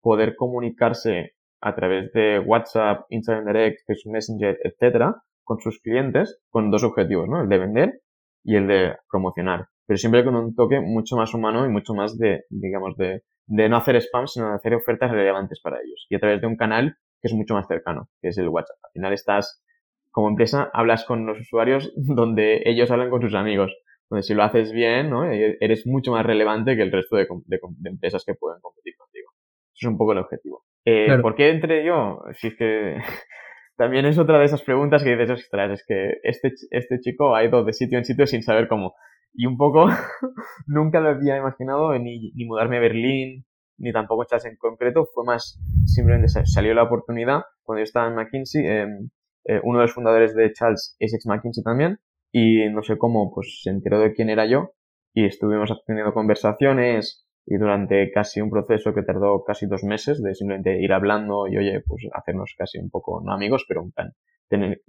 poder 0.00 0.36
comunicarse 0.36 1.32
a 1.60 1.74
través 1.74 2.12
de 2.12 2.38
WhatsApp, 2.38 3.04
Instagram 3.10 3.46
Direct, 3.46 3.80
Facebook 3.86 4.12
Messenger, 4.12 4.58
etcétera, 4.64 5.22
con 5.44 5.60
sus 5.60 5.80
clientes 5.80 6.40
con 6.50 6.70
dos 6.70 6.84
objetivos, 6.84 7.28
¿no? 7.28 7.42
El 7.42 7.48
de 7.48 7.58
vender 7.58 8.00
y 8.44 8.56
el 8.56 8.66
de 8.68 8.96
promocionar. 9.10 9.68
Pero 9.92 9.98
siempre 9.98 10.24
con 10.24 10.34
un 10.36 10.54
toque 10.54 10.80
mucho 10.80 11.16
más 11.16 11.34
humano 11.34 11.66
y 11.66 11.68
mucho 11.68 11.92
más 11.92 12.16
de, 12.16 12.46
digamos, 12.48 12.96
de, 12.96 13.24
de 13.44 13.68
no 13.68 13.76
hacer 13.76 13.96
spam, 13.96 14.26
sino 14.26 14.48
de 14.48 14.54
hacer 14.54 14.74
ofertas 14.74 15.10
relevantes 15.10 15.60
para 15.60 15.82
ellos. 15.84 16.06
Y 16.08 16.14
a 16.14 16.18
través 16.18 16.40
de 16.40 16.46
un 16.46 16.56
canal 16.56 16.96
que 17.20 17.28
es 17.28 17.34
mucho 17.34 17.52
más 17.52 17.66
cercano, 17.68 18.08
que 18.22 18.28
es 18.28 18.38
el 18.38 18.48
WhatsApp. 18.48 18.78
Al 18.84 18.90
final 18.92 19.12
estás, 19.12 19.62
como 20.10 20.30
empresa, 20.30 20.70
hablas 20.72 21.04
con 21.04 21.26
los 21.26 21.38
usuarios 21.38 21.92
donde 21.96 22.62
ellos 22.64 22.90
hablan 22.90 23.10
con 23.10 23.20
sus 23.20 23.34
amigos. 23.34 23.70
Donde 24.08 24.22
si 24.22 24.32
lo 24.32 24.44
haces 24.44 24.72
bien, 24.72 25.10
¿no? 25.10 25.30
E-, 25.30 25.58
eres 25.60 25.86
mucho 25.86 26.12
más 26.12 26.24
relevante 26.24 26.74
que 26.74 26.82
el 26.82 26.90
resto 26.90 27.16
de, 27.16 27.26
de 27.46 27.90
empresas 27.90 28.24
que 28.24 28.32
pueden 28.32 28.62
competir 28.62 28.96
contigo. 28.96 29.30
Eso 29.74 29.88
es 29.88 29.92
un 29.92 29.98
poco 29.98 30.12
el 30.12 30.20
objetivo. 30.20 30.64
Eh, 30.86 31.18
¿Por 31.20 31.34
qué 31.34 31.50
entré 31.50 31.84
yo? 31.84 32.22
Si 32.32 32.46
es 32.46 32.56
que 32.56 32.96
también 33.76 34.06
es 34.06 34.16
otra 34.16 34.38
de 34.38 34.46
esas 34.46 34.62
preguntas 34.62 35.04
que 35.04 35.10
dices, 35.16 35.32
ostras, 35.32 35.70
es 35.72 35.84
que 35.86 36.14
este, 36.22 36.54
este 36.70 36.98
chico 37.00 37.36
ha 37.36 37.44
ido 37.44 37.62
de 37.62 37.74
sitio 37.74 37.98
en 37.98 38.06
sitio 38.06 38.26
sin 38.26 38.42
saber 38.42 38.68
cómo. 38.68 38.94
Y 39.34 39.46
un 39.46 39.56
poco 39.56 39.86
nunca 40.66 41.00
lo 41.00 41.10
había 41.10 41.36
imaginado 41.36 41.98
ni, 41.98 42.32
ni 42.32 42.44
mudarme 42.44 42.78
a 42.78 42.80
Berlín, 42.80 43.44
ni 43.78 43.92
tampoco 43.92 44.24
Charles 44.24 44.46
en 44.46 44.56
concreto. 44.56 45.06
Fue 45.14 45.24
más, 45.24 45.60
simplemente 45.86 46.28
salió 46.44 46.74
la 46.74 46.84
oportunidad 46.84 47.42
cuando 47.62 47.80
yo 47.80 47.84
estaba 47.84 48.08
en 48.08 48.14
McKinsey. 48.14 48.66
Em, 48.66 49.10
eh, 49.44 49.60
uno 49.64 49.78
de 49.78 49.84
los 49.84 49.94
fundadores 49.94 50.34
de 50.34 50.52
Charles 50.52 50.96
es 50.98 51.14
ex 51.14 51.26
McKinsey 51.26 51.64
también. 51.64 51.98
Y 52.32 52.68
no 52.70 52.82
sé 52.82 52.96
cómo, 52.98 53.32
pues 53.34 53.60
se 53.62 53.70
enteró 53.70 53.98
de 54.00 54.12
quién 54.12 54.30
era 54.30 54.46
yo. 54.46 54.72
Y 55.14 55.26
estuvimos 55.26 55.70
teniendo 55.86 56.14
conversaciones, 56.14 57.26
y 57.46 57.56
durante 57.56 58.10
casi 58.12 58.40
un 58.40 58.50
proceso 58.50 58.94
que 58.94 59.02
tardó 59.02 59.42
casi 59.44 59.66
dos 59.66 59.82
meses 59.82 60.22
de 60.22 60.34
simplemente 60.34 60.80
ir 60.80 60.92
hablando 60.92 61.46
y 61.48 61.56
oye, 61.56 61.82
pues 61.86 62.06
hacernos 62.12 62.54
casi 62.56 62.78
un 62.78 62.90
poco, 62.90 63.20
no 63.24 63.32
amigos, 63.32 63.64
pero 63.66 63.82
un 63.82 63.92
plan, 63.92 64.12
tener, 64.48 64.82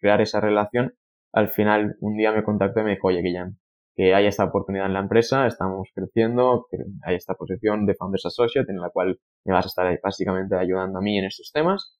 crear 0.00 0.20
esa 0.20 0.40
relación, 0.40 0.94
al 1.32 1.48
final 1.48 1.96
un 2.00 2.16
día 2.16 2.32
me 2.32 2.42
contactó 2.42 2.80
y 2.80 2.84
me 2.84 2.90
dijo, 2.92 3.08
oye, 3.08 3.22
Guillem, 3.22 3.56
que 3.94 4.14
hay 4.14 4.26
esta 4.26 4.44
oportunidad 4.44 4.86
en 4.86 4.94
la 4.94 5.00
empresa, 5.00 5.46
estamos 5.46 5.88
creciendo, 5.94 6.66
que 6.70 6.78
hay 7.04 7.16
esta 7.16 7.34
posición 7.34 7.86
de 7.86 7.94
Founders 7.94 8.26
Associate 8.26 8.70
en 8.70 8.80
la 8.80 8.90
cual 8.90 9.18
me 9.44 9.52
vas 9.52 9.66
a 9.66 9.68
estar 9.68 10.00
básicamente 10.02 10.56
ayudando 10.56 10.98
a 10.98 11.02
mí 11.02 11.18
en 11.18 11.26
estos 11.26 11.50
temas 11.52 11.98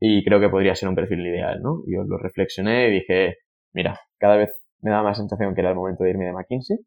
y 0.00 0.24
creo 0.24 0.40
que 0.40 0.48
podría 0.48 0.74
ser 0.74 0.88
un 0.88 0.94
perfil 0.94 1.26
ideal, 1.26 1.60
¿no? 1.62 1.82
Yo 1.86 2.04
lo 2.04 2.18
reflexioné 2.18 2.88
y 2.88 2.92
dije, 2.92 3.36
mira, 3.72 4.00
cada 4.18 4.36
vez 4.36 4.50
me 4.80 4.90
da 4.90 5.02
más 5.02 5.18
sensación 5.18 5.54
que 5.54 5.60
era 5.60 5.70
el 5.70 5.76
momento 5.76 6.04
de 6.04 6.10
irme 6.10 6.26
de 6.26 6.32
McKinsey 6.32 6.78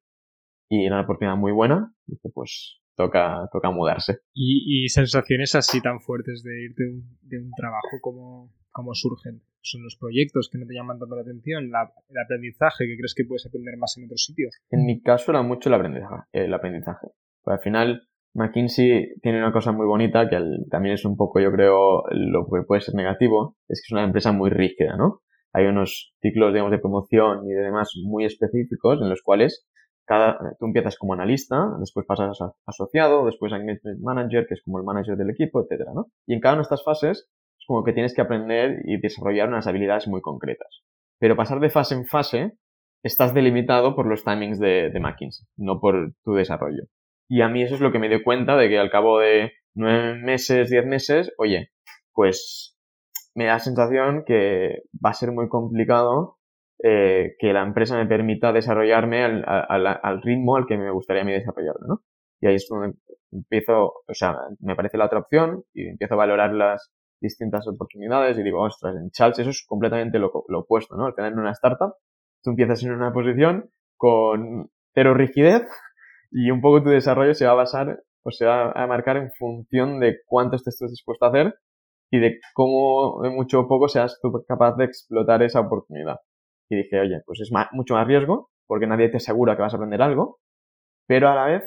y 0.70 0.86
era 0.86 0.96
una 0.96 1.04
oportunidad 1.04 1.36
muy 1.36 1.52
buena. 1.52 1.94
Y 2.08 2.16
pues 2.30 2.80
toca, 2.96 3.50
toca 3.52 3.72
mudarse. 3.72 4.20
¿Y, 4.34 4.88
sensaciones 4.90 5.56
así 5.56 5.82
tan 5.82 6.00
fuertes 6.02 6.44
de 6.44 6.64
ir 6.64 6.76
de 6.76 6.86
un, 6.90 7.18
de 7.22 7.40
un 7.40 7.52
trabajo 7.52 7.98
como, 8.02 8.52
como 8.72 8.94
surgen? 8.94 9.42
¿Son 9.62 9.84
los 9.84 9.98
proyectos 9.98 10.50
que 10.52 10.58
no 10.58 10.66
te 10.66 10.74
llaman 10.74 11.00
tanto 11.00 11.16
la 11.16 11.22
atención? 11.22 11.66
¿El 11.66 12.18
aprendizaje 12.18 12.88
que 12.88 12.98
crees 12.98 13.14
que 13.16 13.26
puedes 13.26 13.46
aprender 13.46 13.78
más 13.78 13.98
en 13.98 14.06
otro 14.06 14.18
sitio? 14.18 14.50
En 14.70 14.86
mi 14.86 15.02
caso 15.02 15.32
era 15.32 15.42
mucho 15.42 15.70
el 15.70 15.76
aprendizaje. 15.76 16.24
El 16.32 16.54
aprendizaje. 16.54 17.08
Pues 17.44 17.58
al 17.58 17.62
final, 17.62 18.08
McKinsey 18.34 19.16
tiene 19.22 19.40
una 19.40 19.52
cosa 19.52 19.72
muy 19.72 19.86
bonita 19.86 20.30
que 20.30 20.40
también 20.70 20.96
es 20.96 21.06
un 21.06 21.18
poco, 21.18 21.40
yo 21.40 21.52
creo, 21.52 22.04
lo 22.12 22.46
que 22.46 22.62
puede 22.66 22.82
ser 22.82 22.96
negativo, 22.96 23.58
es 23.68 23.82
que 23.82 23.88
es 23.88 23.92
una 23.92 24.04
empresa 24.04 24.32
muy 24.32 24.50
rígida, 24.50 24.96
¿no? 24.98 25.22
Hay 25.52 25.66
unos 25.66 26.14
ciclos, 26.22 26.54
digamos, 26.54 26.72
de 26.72 26.80
promoción 26.80 27.46
y 27.46 27.54
de 27.54 27.64
demás 27.64 27.92
muy 28.04 28.24
específicos 28.26 29.02
en 29.02 29.10
los 29.10 29.22
cuales 29.22 29.68
tú 30.60 30.66
empiezas 30.66 30.98
como 30.98 31.14
analista, 31.14 31.76
después 31.80 32.06
pasas 32.08 32.42
a 32.42 32.52
asociado, 32.66 33.26
después 33.26 33.54
a 33.54 33.58
engagement 33.58 34.00
manager, 34.02 34.48
que 34.48 34.56
es 34.56 34.62
como 34.64 34.80
el 34.80 34.84
manager 34.86 35.16
del 35.16 35.30
equipo, 35.30 35.62
etcétera, 35.62 35.92
¿no? 35.94 36.08
Y 36.26 36.34
en 36.34 36.40
cada 36.40 36.56
una 36.56 36.62
de 36.62 36.64
estas 36.64 36.84
fases 36.84 37.12
es 37.12 37.30
como 37.70 37.84
que 37.84 37.94
tienes 37.94 38.16
que 38.16 38.22
aprender 38.22 38.82
y 38.86 39.00
desarrollar 39.00 39.48
unas 39.48 39.68
habilidades 39.68 40.08
muy 40.08 40.22
concretas. 40.22 40.82
Pero 41.20 41.36
pasar 41.36 41.60
de 41.60 41.70
fase 41.70 41.94
en 41.94 42.08
fase 42.08 42.54
estás 43.04 43.36
delimitado 43.36 43.96
por 43.96 44.08
los 44.08 44.24
timings 44.24 44.60
de, 44.60 44.90
de 44.90 45.00
McKinsey, 45.00 45.46
no 45.56 45.80
por 45.80 46.14
tu 46.24 46.34
desarrollo. 46.34 46.86
Y 47.30 47.42
a 47.42 47.48
mí 47.48 47.62
eso 47.62 47.76
es 47.76 47.82
lo 47.82 47.92
que 47.92 48.00
me 48.00 48.10
dio 48.10 48.24
cuenta 48.24 48.58
de 48.58 48.70
que 48.70 48.80
al 48.80 48.90
cabo 48.90 49.20
de 49.20 49.52
nueve 49.76 50.16
meses, 50.16 50.72
diez 50.72 50.84
meses, 50.88 51.32
oye, 51.38 51.70
pues 52.12 52.76
me 53.36 53.46
da 53.46 53.54
la 53.54 53.60
sensación 53.60 54.24
que 54.26 54.82
va 54.94 55.12
a 55.12 55.14
ser 55.14 55.32
muy 55.32 55.48
complicado 55.48 56.40
eh, 56.84 57.36
que 57.38 57.54
la 57.54 57.62
empresa 57.62 57.96
me 57.98 58.08
permita 58.08 58.52
desarrollarme 58.52 59.24
al, 59.24 60.22
ritmo 60.24 60.56
al 60.56 60.66
que 60.66 60.80
me 60.80 60.90
gustaría 60.90 61.22
a 61.22 61.26
mí 61.26 61.34
desarrollarme, 61.34 61.86
¿no? 61.88 62.02
Y 62.42 62.48
ahí 62.48 62.56
es 62.56 62.68
donde 62.68 62.98
empiezo, 63.32 63.94
o 64.08 64.14
sea, 64.14 64.36
me 64.60 64.76
parece 64.76 64.98
la 64.98 65.06
otra 65.06 65.20
opción 65.20 65.64
y 65.72 65.88
empiezo 65.88 66.16
a 66.16 66.18
valorar 66.18 66.52
las 66.52 66.92
distintas 67.22 67.68
oportunidades 67.68 68.38
y 68.38 68.44
digo, 68.44 68.62
ostras, 68.62 68.96
en 68.96 69.12
Charles 69.12 69.40
eso 69.40 69.50
es 69.50 69.66
completamente 69.68 70.20
lo, 70.20 70.32
lo 70.48 70.60
opuesto, 70.60 70.96
¿no? 70.96 71.06
Al 71.06 71.16
tener 71.16 71.34
una 71.34 71.52
startup, 71.52 71.94
tú 72.44 72.52
empiezas 72.52 72.84
en 72.84 72.92
una 72.92 73.12
posición 73.12 73.70
con 73.98 74.70
cero 74.94 75.14
rigidez 75.14 75.64
y 76.32 76.52
un 76.52 76.62
poco 76.62 76.84
tu 76.84 76.90
desarrollo 76.90 77.34
se 77.34 77.46
va 77.46 77.52
a 77.52 77.56
basar 77.56 78.02
o 78.24 78.32
se 78.32 78.46
va 78.46 78.72
a 78.72 78.88
marcar 78.88 79.18
en 79.18 79.32
función 79.38 80.00
de 80.00 80.18
cuánto 80.26 80.56
estés 80.56 80.78
dispuesto 80.90 81.26
a 81.26 81.30
hacer 81.30 81.56
y 82.12 82.20
de 82.20 82.40
cómo 82.54 83.22
de 83.24 83.30
mucho 83.30 83.62
o 83.62 83.68
poco 83.68 83.88
seas 83.88 84.20
tú 84.22 84.32
capaz 84.48 84.76
de 84.78 84.86
explotar 84.86 85.44
esa 85.44 85.60
oportunidad. 85.62 86.18
Y 86.70 86.78
dije, 86.78 87.00
oye, 87.00 87.22
pues 87.26 87.42
es 87.42 87.52
mucho 87.72 87.96
más 87.96 88.08
riesgo, 88.08 88.50
porque 88.68 88.88
nadie 88.88 89.10
te 89.10 89.18
asegura 89.18 89.56
que 89.56 89.64
vas 89.64 89.74
a 89.74 89.78
aprender 89.78 90.02
algo, 90.02 90.40
pero 91.08 91.30
a 91.30 91.36
la 91.36 91.46
vez, 91.46 91.64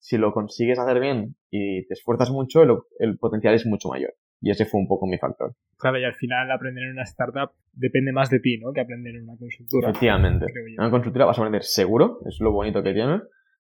si 0.00 0.18
lo 0.18 0.32
consigues 0.32 0.78
hacer 0.78 1.00
bien 1.00 1.36
y 1.50 1.86
te 1.86 1.94
esfuerzas 1.94 2.30
mucho, 2.30 2.62
el, 2.98 3.18
potencial 3.18 3.54
es 3.54 3.66
mucho 3.66 3.88
mayor. 3.88 4.14
Y 4.40 4.50
ese 4.50 4.64
fue 4.64 4.80
un 4.80 4.88
poco 4.88 5.06
mi 5.06 5.18
factor. 5.18 5.54
Claro, 5.78 5.98
y 5.98 6.04
al 6.04 6.14
final 6.14 6.50
aprender 6.50 6.84
en 6.84 6.92
una 6.92 7.02
startup 7.02 7.52
depende 7.72 8.12
más 8.12 8.30
de 8.30 8.40
ti, 8.40 8.58
¿no? 8.58 8.72
Que 8.72 8.80
aprender 8.80 9.14
en 9.14 9.24
una 9.24 9.36
consultora. 9.36 9.90
Efectivamente. 9.90 10.46
En 10.46 10.80
una 10.80 10.90
consultora 10.90 11.26
vas 11.26 11.38
a 11.38 11.42
aprender 11.42 11.62
seguro, 11.62 12.20
es 12.26 12.38
lo 12.40 12.52
bonito 12.52 12.82
que 12.82 12.94
tiene, 12.94 13.20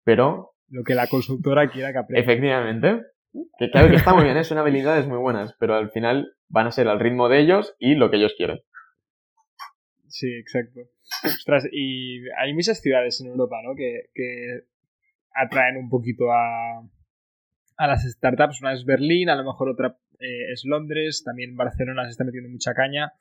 pero... 0.04 0.52
Lo 0.70 0.84
que 0.84 0.96
la 0.96 1.08
consultora 1.08 1.70
quiera 1.70 1.94
que 1.94 2.00
aprenda. 2.00 2.22
Efectivamente. 2.22 3.02
Que 3.58 3.70
claro 3.70 3.90
que 3.90 3.96
está 3.96 4.14
muy 4.14 4.24
bien, 4.24 4.36
¿eh? 4.36 4.44
son 4.44 4.58
habilidades 4.58 5.08
muy 5.08 5.18
buenas, 5.18 5.56
pero 5.60 5.76
al 5.76 5.90
final 5.92 6.34
van 6.50 6.68
a 6.68 6.72
ser 6.72 6.88
al 6.88 7.00
ritmo 7.00 7.30
de 7.30 7.40
ellos 7.40 7.76
y 7.80 7.96
lo 7.96 8.10
que 8.10 8.18
ellos 8.18 8.34
quieren. 8.36 8.60
Sí, 10.08 10.28
exacto. 10.34 10.82
Ostras, 11.24 11.68
y 11.72 12.28
hay 12.38 12.54
muchas 12.54 12.82
ciudades 12.82 13.22
en 13.22 13.28
Europa, 13.28 13.58
¿no? 13.64 13.76
Que, 13.76 14.10
que 14.14 14.64
atraen 15.34 15.78
un 15.78 15.90
poquito 15.90 16.32
a, 16.32 16.80
a 17.78 17.88
las 17.88 18.04
startups. 18.04 18.62
Una 18.62 18.74
es 18.74 18.86
Berlín, 18.86 19.30
a 19.30 19.36
lo 19.36 19.44
mejor 19.44 19.70
otra 19.70 19.98
eh, 20.20 20.52
es 20.52 20.64
Londres, 20.66 21.24
también 21.24 21.56
Barcelona 21.56 22.06
se 22.06 22.12
está 22.12 22.24
metiendo 22.24 22.50
mucha 22.50 22.74
caña. 22.74 23.14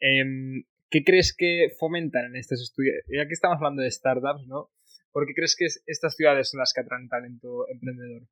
Em, 0.00 0.64
¿Qué 0.90 1.04
crees 1.04 1.34
que 1.36 1.68
fomentan 1.78 2.26
en 2.26 2.36
estos 2.36 2.62
estudios? 2.62 2.96
Ya 3.08 3.26
que 3.26 3.34
estamos 3.34 3.56
hablando 3.56 3.82
de 3.82 3.90
startups, 3.90 4.46
¿no? 4.46 4.70
¿Por 5.12 5.26
qué 5.26 5.34
crees 5.34 5.56
que 5.56 5.66
estas 5.86 6.14
ciudades 6.14 6.50
son 6.50 6.60
las 6.60 6.72
que 6.72 6.80
atraen 6.80 7.08
talento 7.08 7.66
emprendedor? 7.68 8.22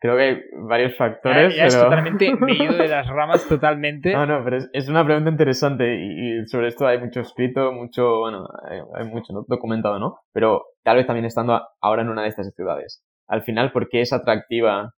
creo 0.00 0.16
que 0.16 0.22
hay 0.22 0.42
varios 0.66 0.96
factores. 0.96 1.54
Ya, 1.54 1.68
totalmente, 1.68 2.34
me 2.40 2.52
he 2.52 2.64
ido 2.64 2.76
de 2.76 2.88
las 2.88 3.06
ramas 3.06 3.46
totalmente. 3.46 4.12
No, 4.12 4.26
no, 4.26 4.42
pero 4.42 4.58
es, 4.72 4.88
una 4.88 5.04
pregunta 5.04 5.30
interesante 5.30 5.94
y, 5.94 6.46
sobre 6.46 6.68
esto 6.68 6.86
hay 6.86 6.98
mucho 6.98 7.20
escrito, 7.20 7.72
mucho, 7.72 8.20
bueno, 8.20 8.48
hay, 8.94 9.06
mucho 9.06 9.44
documentado, 9.46 9.98
¿no? 9.98 10.20
Pero 10.32 10.64
tal 10.82 10.96
vez 10.96 11.06
también 11.06 11.26
estando 11.26 11.60
ahora 11.80 12.02
en 12.02 12.08
una 12.08 12.22
de 12.22 12.28
estas 12.28 12.52
ciudades. 12.54 13.04
Al 13.28 13.42
final, 13.42 13.72
¿por 13.72 13.88
qué 13.88 14.00
es 14.00 14.12
atractiva? 14.12 14.94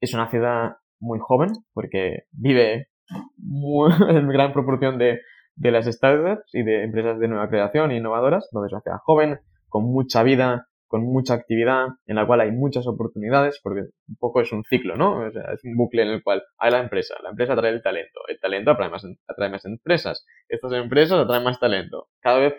Es 0.00 0.14
una 0.14 0.28
ciudad 0.28 0.76
muy 1.00 1.18
joven, 1.20 1.50
porque 1.72 2.24
vive 2.32 2.88
en 4.08 4.28
gran 4.28 4.52
proporción 4.52 4.98
de, 4.98 5.20
de 5.54 5.70
las 5.70 5.86
startups 5.86 6.54
y 6.54 6.62
de 6.62 6.84
empresas 6.84 7.18
de 7.18 7.28
nueva 7.28 7.48
creación 7.48 7.90
e 7.90 7.96
innovadoras, 7.96 8.48
donde 8.52 8.68
es 8.68 8.72
una 8.72 8.82
ciudad 8.82 8.98
joven, 9.04 9.40
con 9.68 9.84
mucha 9.84 10.22
vida, 10.22 10.68
con 10.86 11.02
mucha 11.02 11.34
actividad, 11.34 11.88
en 12.06 12.16
la 12.16 12.26
cual 12.26 12.40
hay 12.40 12.52
muchas 12.52 12.86
oportunidades, 12.86 13.60
porque 13.62 13.80
un 14.08 14.16
poco 14.18 14.40
es 14.40 14.52
un 14.52 14.62
ciclo, 14.64 14.96
¿no? 14.96 15.26
O 15.26 15.30
sea, 15.30 15.52
es 15.52 15.64
un 15.64 15.76
bucle 15.76 16.02
en 16.02 16.08
el 16.08 16.22
cual 16.22 16.42
hay 16.58 16.70
la 16.70 16.80
empresa, 16.80 17.14
la 17.22 17.30
empresa 17.30 17.54
atrae 17.54 17.72
el 17.72 17.82
talento, 17.82 18.20
el 18.28 18.38
talento 18.38 18.70
atrae 18.70 18.90
más, 18.90 19.04
atrae 19.26 19.50
más 19.50 19.64
empresas, 19.64 20.24
estas 20.48 20.72
empresas 20.72 21.18
atraen 21.18 21.44
más 21.44 21.58
talento. 21.58 22.08
Cada 22.20 22.38
vez 22.38 22.54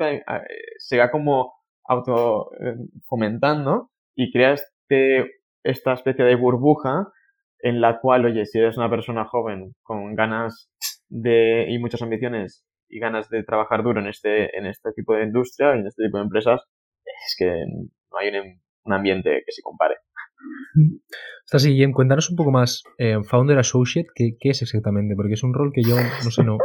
se 0.77 0.97
va 0.97 1.09
como 1.09 1.53
auto 1.85 2.51
eh, 2.59 2.75
fomentando 3.05 3.91
y 4.13 4.31
crea 4.31 4.53
este, 4.53 5.31
esta 5.63 5.93
especie 5.93 6.25
de 6.25 6.35
burbuja 6.35 7.07
en 7.59 7.81
la 7.81 7.99
cual, 7.99 8.25
oye, 8.25 8.45
si 8.45 8.59
eres 8.59 8.77
una 8.77 8.89
persona 8.89 9.25
joven 9.25 9.73
con 9.81 10.15
ganas 10.15 10.69
de 11.09 11.65
y 11.69 11.79
muchas 11.79 12.01
ambiciones 12.01 12.65
y 12.89 12.99
ganas 12.99 13.29
de 13.29 13.43
trabajar 13.43 13.83
duro 13.83 13.99
en 13.99 14.07
este, 14.07 14.57
en 14.57 14.65
este 14.65 14.91
tipo 14.93 15.15
de 15.15 15.23
industria 15.23 15.75
y 15.75 15.79
en 15.79 15.87
este 15.87 16.05
tipo 16.05 16.17
de 16.17 16.23
empresas, 16.23 16.61
es 17.05 17.35
que 17.37 17.45
no 17.47 18.17
hay 18.17 18.29
un, 18.29 18.93
ambiente 18.93 19.43
que 19.45 19.51
se 19.51 19.61
compare. 19.61 19.95
Estás 21.45 21.65
Guillem, 21.65 21.91
cuéntanos 21.91 22.29
un 22.29 22.37
poco 22.37 22.51
más, 22.51 22.83
eh, 22.97 23.17
Founder 23.21 23.57
Associate, 23.59 24.07
¿qué, 24.15 24.37
¿qué, 24.39 24.51
es 24.51 24.61
exactamente? 24.61 25.13
Porque 25.15 25.33
es 25.33 25.43
un 25.43 25.53
rol 25.53 25.71
que 25.73 25.81
yo, 25.81 25.95
no 26.23 26.31
sé, 26.31 26.43
no, 26.45 26.57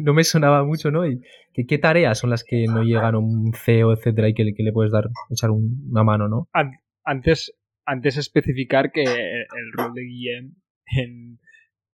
no, 0.00 0.14
me 0.14 0.24
sonaba 0.24 0.64
mucho, 0.64 0.90
¿no? 0.90 1.06
Y 1.06 1.20
¿qué, 1.52 1.78
tareas 1.78 2.18
son 2.18 2.30
las 2.30 2.42
que 2.42 2.64
no 2.66 2.82
llegan 2.82 3.14
a 3.14 3.18
un 3.18 3.52
CEO, 3.54 3.92
etcétera, 3.92 4.28
y 4.28 4.34
que, 4.34 4.44
le 4.44 4.72
puedes 4.72 4.90
dar, 4.90 5.04
echar 5.30 5.50
una 5.50 6.02
mano, 6.02 6.28
¿no? 6.28 6.48
Antes, 7.04 7.54
antes 7.84 8.16
especificar 8.16 8.92
que 8.92 9.02
el 9.02 9.72
rol 9.72 9.94
de 9.94 10.02
Guillem 10.02 10.54
en, 10.86 11.38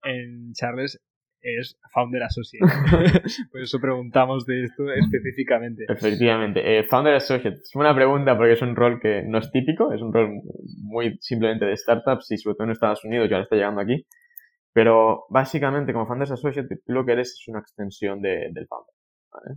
en 0.03 0.53
Charles 0.53 1.01
es 1.41 1.79
Founder 1.93 2.23
Associate. 2.23 2.65
Por 3.51 3.61
eso 3.61 3.79
preguntamos 3.79 4.45
de 4.45 4.63
esto 4.63 4.91
específicamente. 4.91 5.85
Efectivamente. 5.87 6.79
Eh, 6.79 6.83
Founder 6.83 7.15
Associate 7.15 7.57
es 7.57 7.75
una 7.75 7.95
pregunta 7.95 8.35
porque 8.35 8.53
es 8.53 8.61
un 8.61 8.75
rol 8.75 8.99
que 8.99 9.23
no 9.23 9.37
es 9.37 9.51
típico, 9.51 9.93
es 9.93 10.01
un 10.01 10.13
rol 10.13 10.41
muy 10.81 11.17
simplemente 11.21 11.65
de 11.65 11.77
startups 11.77 12.31
y 12.31 12.37
sobre 12.37 12.55
todo 12.55 12.65
en 12.65 12.71
Estados 12.71 13.03
Unidos, 13.05 13.29
ya 13.29 13.39
está 13.39 13.55
llegando 13.55 13.81
aquí. 13.81 14.05
Pero 14.73 15.25
básicamente 15.29 15.93
como 15.93 16.07
Founder 16.07 16.31
Associate 16.31 16.67
tú 16.85 16.93
lo 16.93 17.05
que 17.05 17.13
eres 17.13 17.29
es 17.29 17.47
una 17.47 17.59
extensión 17.59 18.21
de, 18.21 18.49
del 18.51 18.67
founder. 18.67 18.93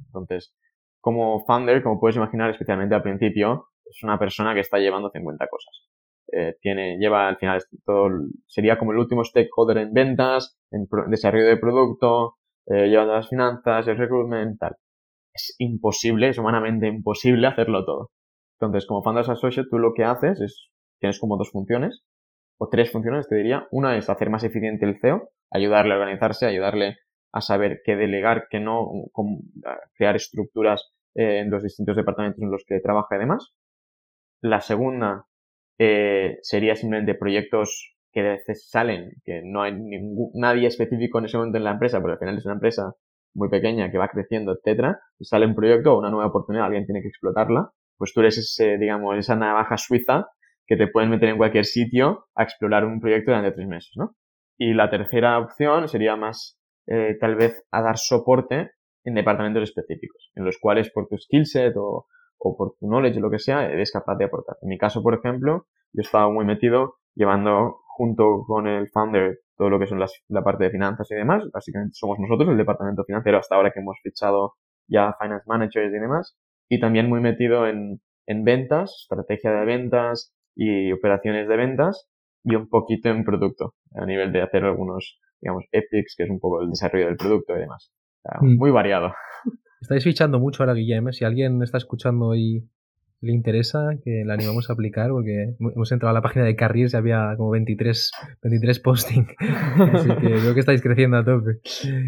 Entonces, 0.06 0.54
como 1.00 1.44
founder, 1.44 1.82
como 1.82 1.98
puedes 1.98 2.16
imaginar, 2.16 2.50
especialmente 2.50 2.94
al 2.94 3.02
principio, 3.02 3.68
es 3.84 4.02
una 4.02 4.18
persona 4.18 4.54
que 4.54 4.60
está 4.60 4.78
llevando 4.78 5.10
50 5.10 5.46
cosas. 5.48 5.89
Eh, 6.32 6.56
tiene, 6.60 6.96
lleva 6.98 7.28
al 7.28 7.38
final 7.38 7.60
todo, 7.84 8.08
sería 8.46 8.78
como 8.78 8.92
el 8.92 8.98
último 8.98 9.24
stakeholder 9.24 9.78
en 9.78 9.92
ventas, 9.92 10.56
en 10.70 10.86
desarrollo 11.08 11.46
de 11.46 11.56
producto, 11.56 12.36
eh, 12.66 12.88
llevando 12.88 13.14
las 13.14 13.28
finanzas, 13.28 13.88
el 13.88 13.96
recruitment, 13.96 14.58
tal. 14.58 14.76
Es 15.34 15.54
imposible, 15.58 16.28
es 16.28 16.38
humanamente 16.38 16.86
imposible 16.86 17.46
hacerlo 17.46 17.84
todo. 17.84 18.10
Entonces, 18.60 18.86
como 18.86 19.02
Founders 19.02 19.28
Associate, 19.28 19.68
tú 19.68 19.78
lo 19.78 19.92
que 19.94 20.04
haces 20.04 20.40
es, 20.40 20.70
tienes 21.00 21.18
como 21.18 21.36
dos 21.36 21.50
funciones, 21.50 22.02
o 22.58 22.68
tres 22.68 22.92
funciones, 22.92 23.26
te 23.28 23.36
diría. 23.36 23.66
Una 23.70 23.96
es 23.96 24.08
hacer 24.10 24.30
más 24.30 24.44
eficiente 24.44 24.84
el 24.84 25.00
CEO, 25.00 25.30
ayudarle 25.50 25.94
a 25.94 25.96
organizarse, 25.96 26.46
ayudarle 26.46 26.98
a 27.32 27.40
saber 27.40 27.80
qué 27.84 27.96
delegar, 27.96 28.46
qué 28.50 28.60
no, 28.60 28.90
crear 29.94 30.16
estructuras 30.16 30.92
eh, 31.14 31.38
en 31.40 31.50
los 31.50 31.62
distintos 31.62 31.96
departamentos 31.96 32.42
en 32.42 32.50
los 32.50 32.64
que 32.66 32.80
trabaja 32.80 33.16
y 33.16 33.18
demás. 33.18 33.54
La 34.42 34.60
segunda 34.60 35.26
eh, 35.82 36.38
sería 36.42 36.76
simplemente 36.76 37.14
proyectos 37.14 37.96
que 38.12 38.20
a 38.20 38.32
veces 38.32 38.68
salen, 38.68 39.12
que 39.24 39.40
no 39.42 39.62
hay 39.62 39.72
nadie 40.34 40.66
específico 40.68 41.18
en 41.18 41.24
ese 41.24 41.38
momento 41.38 41.56
en 41.56 41.64
la 41.64 41.70
empresa, 41.70 42.00
pero 42.02 42.12
al 42.12 42.18
final 42.18 42.36
es 42.36 42.44
una 42.44 42.54
empresa 42.54 42.92
muy 43.34 43.48
pequeña 43.48 43.90
que 43.90 43.96
va 43.96 44.08
creciendo, 44.08 44.52
etcétera, 44.52 45.00
y 45.18 45.24
sale 45.24 45.46
un 45.46 45.54
proyecto 45.54 45.94
o 45.94 45.98
una 45.98 46.10
nueva 46.10 46.26
oportunidad, 46.26 46.66
alguien 46.66 46.84
tiene 46.84 47.00
que 47.00 47.08
explotarla, 47.08 47.70
pues 47.96 48.12
tú 48.12 48.20
eres 48.20 48.36
ese, 48.36 48.76
digamos, 48.76 49.16
esa 49.16 49.36
navaja 49.36 49.78
suiza 49.78 50.28
que 50.66 50.76
te 50.76 50.86
pueden 50.86 51.08
meter 51.08 51.30
en 51.30 51.38
cualquier 51.38 51.64
sitio 51.64 52.26
a 52.34 52.42
explorar 52.42 52.84
un 52.84 53.00
proyecto 53.00 53.30
durante 53.30 53.52
tres 53.52 53.66
meses, 53.66 53.92
¿no? 53.96 54.16
Y 54.58 54.74
la 54.74 54.90
tercera 54.90 55.38
opción 55.38 55.88
sería 55.88 56.14
más, 56.14 56.60
eh, 56.88 57.16
tal 57.18 57.36
vez, 57.36 57.64
a 57.70 57.80
dar 57.80 57.96
soporte 57.96 58.72
en 59.04 59.14
departamentos 59.14 59.62
específicos, 59.62 60.30
en 60.34 60.44
los 60.44 60.58
cuales 60.58 60.90
por 60.90 61.08
tu 61.08 61.16
skillset 61.16 61.72
o, 61.78 62.06
o 62.40 62.56
por 62.56 62.74
tu 62.78 62.86
knowledge 62.86 63.18
o 63.18 63.20
lo 63.20 63.30
que 63.30 63.38
sea, 63.38 63.70
eres 63.70 63.92
capaz 63.92 64.16
de 64.16 64.24
aportar. 64.24 64.56
En 64.62 64.68
mi 64.68 64.78
caso, 64.78 65.02
por 65.02 65.14
ejemplo, 65.14 65.66
yo 65.92 66.00
estaba 66.00 66.30
muy 66.30 66.44
metido 66.44 66.96
llevando 67.14 67.80
junto 67.96 68.44
con 68.46 68.66
el 68.66 68.88
founder 68.88 69.40
todo 69.56 69.68
lo 69.68 69.78
que 69.78 69.86
son 69.86 70.00
las, 70.00 70.12
la 70.28 70.42
parte 70.42 70.64
de 70.64 70.70
finanzas 70.70 71.10
y 71.10 71.14
demás. 71.14 71.44
Básicamente 71.52 71.94
somos 71.94 72.18
nosotros, 72.18 72.48
el 72.48 72.56
departamento 72.56 73.04
financiero, 73.04 73.38
hasta 73.38 73.56
ahora 73.56 73.72
que 73.72 73.80
hemos 73.80 73.98
fichado 74.02 74.54
ya 74.88 75.14
finance 75.20 75.44
managers 75.46 75.94
y 75.94 75.98
demás. 75.98 76.36
Y 76.68 76.80
también 76.80 77.08
muy 77.08 77.20
metido 77.20 77.66
en, 77.66 78.00
en 78.26 78.44
ventas, 78.44 79.02
estrategia 79.02 79.52
de 79.52 79.66
ventas 79.66 80.34
y 80.54 80.92
operaciones 80.92 81.46
de 81.46 81.56
ventas 81.56 82.08
y 82.42 82.54
un 82.54 82.68
poquito 82.68 83.10
en 83.10 83.24
producto, 83.24 83.74
a 83.94 84.06
nivel 84.06 84.32
de 84.32 84.40
hacer 84.40 84.64
algunos, 84.64 85.20
digamos, 85.40 85.64
epics, 85.72 86.14
que 86.16 86.24
es 86.24 86.30
un 86.30 86.40
poco 86.40 86.62
el 86.62 86.70
desarrollo 86.70 87.06
del 87.06 87.16
producto 87.16 87.54
y 87.54 87.60
demás. 87.60 87.92
Mm. 88.40 88.56
Muy 88.56 88.70
variado. 88.70 89.12
Estáis 89.80 90.04
fichando 90.04 90.38
mucho 90.38 90.62
ahora, 90.62 90.74
Guillem. 90.74 91.08
¿eh? 91.08 91.12
Si 91.12 91.24
alguien 91.24 91.62
está 91.62 91.78
escuchando 91.78 92.34
y 92.34 92.68
le 93.22 93.32
interesa, 93.32 93.90
que 94.02 94.22
la 94.24 94.34
animamos 94.34 94.70
a 94.70 94.72
aplicar, 94.72 95.10
porque 95.10 95.54
hemos 95.58 95.92
entrado 95.92 96.10
a 96.10 96.14
la 96.14 96.22
página 96.22 96.44
de 96.44 96.56
Carriers 96.56 96.94
y 96.94 96.96
había 96.96 97.34
como 97.36 97.50
23, 97.50 98.10
23 98.42 98.80
posting. 98.80 99.26
Así 99.92 100.08
que 100.08 100.28
veo 100.28 100.54
que 100.54 100.60
estáis 100.60 100.82
creciendo 100.82 101.18
a 101.18 101.24
tope. 101.24 101.60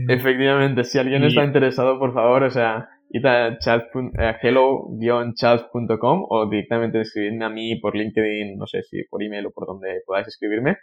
Efectivamente, 0.09 0.85
si 0.85 0.99
alguien 0.99 1.25
está 1.25 1.45
interesado, 1.45 1.99
por 1.99 2.15
favor, 2.15 2.45
o 2.45 2.51
sea, 2.51 2.89
id 3.11 3.27
a 3.27 3.49
eh, 3.49 4.37
hello-chat.com 4.43 6.27
o 6.31 6.49
directamente 6.49 7.03
escribirme 7.03 7.45
a 7.45 7.51
mí 7.51 7.77
por 7.77 7.95
LinkedIn, 7.95 8.57
no 8.57 8.67
sé 8.67 8.83
si 8.83 9.05
por 9.05 9.23
email 9.23 9.47
o 9.47 9.51
por 9.51 9.67
donde 9.67 10.01
podáis 10.07 10.29
escribirme. 10.29 10.79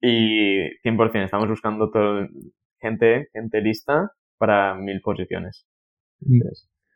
Y 0.00 0.60
100%, 0.84 1.24
estamos 1.24 1.48
buscando 1.48 1.90
todo, 1.90 2.28
gente, 2.80 3.28
gente 3.32 3.60
lista 3.62 4.12
para 4.38 4.74
mil 4.76 5.00
posiciones. 5.00 5.66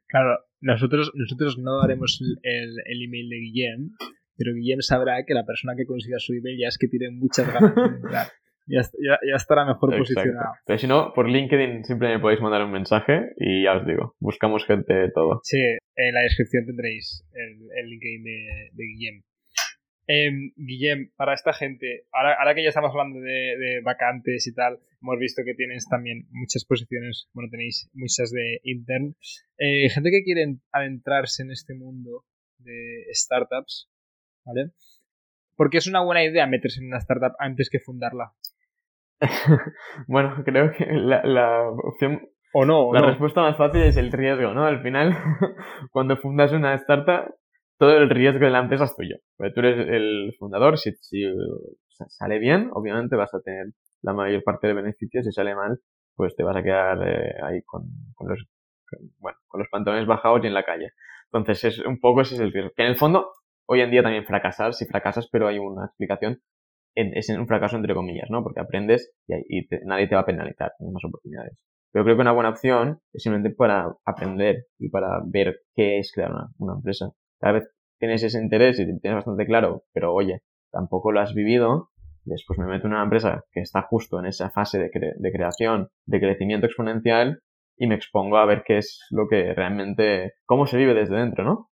Claro, 0.06 0.38
nosotros, 0.60 1.12
nosotros 1.14 1.58
no 1.58 1.80
daremos 1.80 2.20
el, 2.42 2.74
el 2.84 3.02
email 3.02 3.28
de 3.28 3.36
Guillem, 3.36 3.90
pero 4.36 4.54
Guillem 4.54 4.80
sabrá 4.80 5.24
que 5.24 5.34
la 5.34 5.44
persona 5.44 5.74
que 5.76 5.86
consiga 5.86 6.18
su 6.18 6.32
email 6.34 6.58
ya 6.58 6.68
es 6.68 6.78
que 6.78 6.88
tiene 6.88 7.10
muchas 7.10 7.52
ganas 7.52 7.74
de 7.74 7.82
entrar. 7.82 8.26
Ya, 8.66 8.82
ya, 8.82 9.34
estará 9.34 9.64
mejor 9.64 9.96
posicionado. 9.98 10.54
Pero 10.64 10.78
si 10.78 10.86
no, 10.86 11.12
por 11.12 11.28
LinkedIn 11.28 11.84
siempre 11.84 12.08
me 12.08 12.20
podéis 12.20 12.40
mandar 12.40 12.62
un 12.62 12.70
mensaje 12.70 13.32
y 13.36 13.64
ya 13.64 13.76
os 13.76 13.84
digo, 13.84 14.14
buscamos 14.20 14.64
gente 14.64 14.94
de 14.94 15.10
todo. 15.10 15.40
Sí, 15.42 15.58
en 15.96 16.14
la 16.14 16.20
descripción 16.20 16.66
tendréis 16.66 17.26
el, 17.32 17.68
el 17.76 17.90
LinkedIn 17.90 18.22
de, 18.22 18.70
de 18.72 18.84
Guillem. 18.84 19.22
Eh, 20.12 20.52
Guillem, 20.56 21.10
para 21.16 21.34
esta 21.34 21.52
gente, 21.52 22.04
ahora, 22.12 22.54
que 22.54 22.64
ya 22.64 22.70
estamos 22.70 22.90
hablando 22.90 23.20
de, 23.20 23.80
vacantes 23.84 24.46
y 24.46 24.54
tal, 24.54 24.78
hemos 25.02 25.18
visto 25.18 25.42
que 25.44 25.54
tienes 25.54 25.86
también 25.88 26.26
muchas 26.30 26.64
posiciones, 26.64 27.28
bueno, 27.32 27.48
tenéis 27.50 27.90
muchas 27.92 28.30
de 28.30 28.60
intern. 28.64 29.16
Eh, 29.58 29.88
gente 29.90 30.10
que 30.10 30.22
quiere 30.22 30.56
adentrarse 30.72 31.42
en 31.42 31.50
este 31.50 31.74
mundo 31.74 32.24
de 32.58 33.04
startups, 33.12 33.90
¿vale? 34.44 34.70
Porque 35.56 35.78
es 35.78 35.86
una 35.86 36.02
buena 36.02 36.24
idea 36.24 36.46
meterse 36.46 36.80
en 36.80 36.88
una 36.88 36.98
startup 36.98 37.32
antes 37.38 37.70
que 37.70 37.80
fundarla. 37.80 38.32
bueno, 40.06 40.42
creo 40.44 40.72
que 40.72 40.86
la, 40.86 41.22
la 41.24 41.68
opción 41.68 42.28
o 42.52 42.64
no. 42.64 42.92
la 42.92 43.02
respuesta 43.02 43.42
más 43.42 43.56
fácil 43.56 43.82
es 43.82 43.96
el 43.96 44.10
riesgo, 44.10 44.52
¿no? 44.54 44.64
Al 44.64 44.82
final, 44.82 45.14
cuando 45.92 46.16
fundas 46.16 46.52
una 46.52 46.74
startup, 46.74 47.34
todo 47.78 47.96
el 47.96 48.10
riesgo 48.10 48.44
de 48.44 48.50
la 48.50 48.60
empresa 48.60 48.84
es 48.84 48.96
tuyo. 48.96 49.16
Porque 49.36 49.52
tú 49.52 49.60
eres 49.60 49.88
el 49.88 50.34
fundador, 50.38 50.78
si, 50.78 50.92
si 51.00 51.24
sale 52.08 52.38
bien, 52.38 52.70
obviamente 52.72 53.16
vas 53.16 53.32
a 53.34 53.40
tener 53.40 53.66
la 54.02 54.12
mayor 54.12 54.42
parte 54.42 54.66
de 54.68 54.74
beneficios, 54.74 55.24
si 55.24 55.32
sale 55.32 55.54
mal, 55.54 55.80
pues 56.14 56.34
te 56.36 56.42
vas 56.42 56.56
a 56.56 56.62
quedar 56.62 56.98
eh, 57.06 57.34
ahí 57.42 57.62
con, 57.62 57.82
con 58.14 58.28
los 58.28 58.44
bueno, 59.18 59.38
con 59.46 59.60
los 59.60 59.68
pantalones 59.70 60.06
bajados 60.06 60.40
y 60.42 60.46
en 60.46 60.54
la 60.54 60.64
calle. 60.64 60.90
Entonces, 61.32 61.64
es 61.64 61.86
un 61.86 62.00
poco 62.00 62.22
ese 62.22 62.34
es 62.34 62.40
el 62.40 62.52
riesgo. 62.52 62.72
Que 62.76 62.82
en 62.82 62.88
el 62.88 62.96
fondo, 62.96 63.32
hoy 63.66 63.80
en 63.80 63.90
día 63.90 64.02
también 64.02 64.24
fracasar, 64.24 64.74
si 64.74 64.86
fracasas, 64.86 65.28
pero 65.30 65.48
hay 65.48 65.58
una 65.58 65.86
explicación, 65.86 66.40
es 66.94 67.28
un 67.28 67.46
fracaso 67.46 67.76
entre 67.76 67.94
comillas, 67.94 68.28
¿no? 68.30 68.42
Porque 68.42 68.60
aprendes 68.60 69.12
y, 69.28 69.68
nadie 69.84 70.08
te 70.08 70.14
va 70.14 70.22
a 70.22 70.26
penalizar, 70.26 70.72
tienes 70.76 70.92
más 70.92 71.04
oportunidades. 71.04 71.56
Pero 71.92 72.04
creo 72.04 72.16
que 72.16 72.22
una 72.22 72.32
buena 72.32 72.50
opción 72.50 73.00
es 73.12 73.22
simplemente 73.22 73.54
para 73.54 73.96
aprender 74.04 74.66
y 74.78 74.90
para 74.90 75.20
ver 75.24 75.60
qué 75.74 75.98
es 75.98 76.12
crear 76.12 76.32
una, 76.58 76.74
empresa. 76.74 77.10
Cada 77.40 77.54
vez 77.54 77.68
tienes 77.98 78.22
ese 78.22 78.40
interés 78.40 78.78
y 78.80 78.86
tienes 79.00 79.16
bastante 79.16 79.46
claro, 79.46 79.84
pero 79.92 80.12
oye, 80.12 80.42
tampoco 80.72 81.12
lo 81.12 81.20
has 81.20 81.34
vivido, 81.34 81.89
después 82.24 82.58
me 82.58 82.66
meto 82.66 82.86
en 82.86 82.94
una 82.94 83.04
empresa 83.04 83.44
que 83.52 83.60
está 83.60 83.82
justo 83.82 84.18
en 84.18 84.26
esa 84.26 84.50
fase 84.50 84.78
de, 84.78 84.90
de 85.16 85.32
creación, 85.32 85.88
de 86.06 86.20
crecimiento 86.20 86.66
exponencial 86.66 87.40
y 87.76 87.86
me 87.86 87.94
expongo 87.94 88.36
a 88.36 88.46
ver 88.46 88.62
qué 88.66 88.76
es 88.78 89.00
lo 89.10 89.26
que 89.26 89.54
realmente, 89.54 90.34
cómo 90.44 90.66
se 90.66 90.76
vive 90.76 90.92
desde 90.92 91.16
dentro, 91.16 91.44
¿no? 91.44 91.70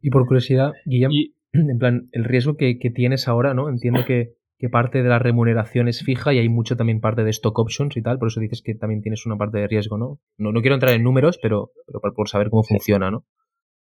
Y 0.00 0.10
por 0.10 0.26
curiosidad, 0.26 0.72
Guillem, 0.86 1.10
en 1.52 1.78
plan, 1.78 2.08
el 2.12 2.24
riesgo 2.24 2.56
que, 2.56 2.76
tienes 2.94 3.28
ahora, 3.28 3.54
¿no? 3.54 3.68
Entiendo 3.68 4.04
que, 4.06 4.36
parte 4.70 5.02
de 5.02 5.08
la 5.08 5.18
remuneración 5.18 5.88
es 5.88 6.02
fija 6.02 6.34
y 6.34 6.38
hay 6.38 6.48
mucho 6.50 6.76
también 6.76 7.00
parte 7.00 7.24
de 7.24 7.30
stock 7.30 7.58
options 7.58 7.96
y 7.96 8.02
tal, 8.02 8.18
por 8.18 8.28
eso 8.28 8.40
dices 8.40 8.62
que 8.62 8.74
también 8.74 9.00
tienes 9.00 9.24
una 9.24 9.36
parte 9.36 9.58
de 9.58 9.66
riesgo, 9.66 9.96
¿no? 9.96 10.18
No, 10.36 10.52
no 10.52 10.60
quiero 10.60 10.74
entrar 10.74 10.94
en 10.94 11.02
números, 11.02 11.38
pero, 11.42 11.70
pero 11.86 12.14
por 12.14 12.28
saber 12.28 12.50
cómo 12.50 12.62
funciona, 12.62 13.10
¿no? 13.10 13.24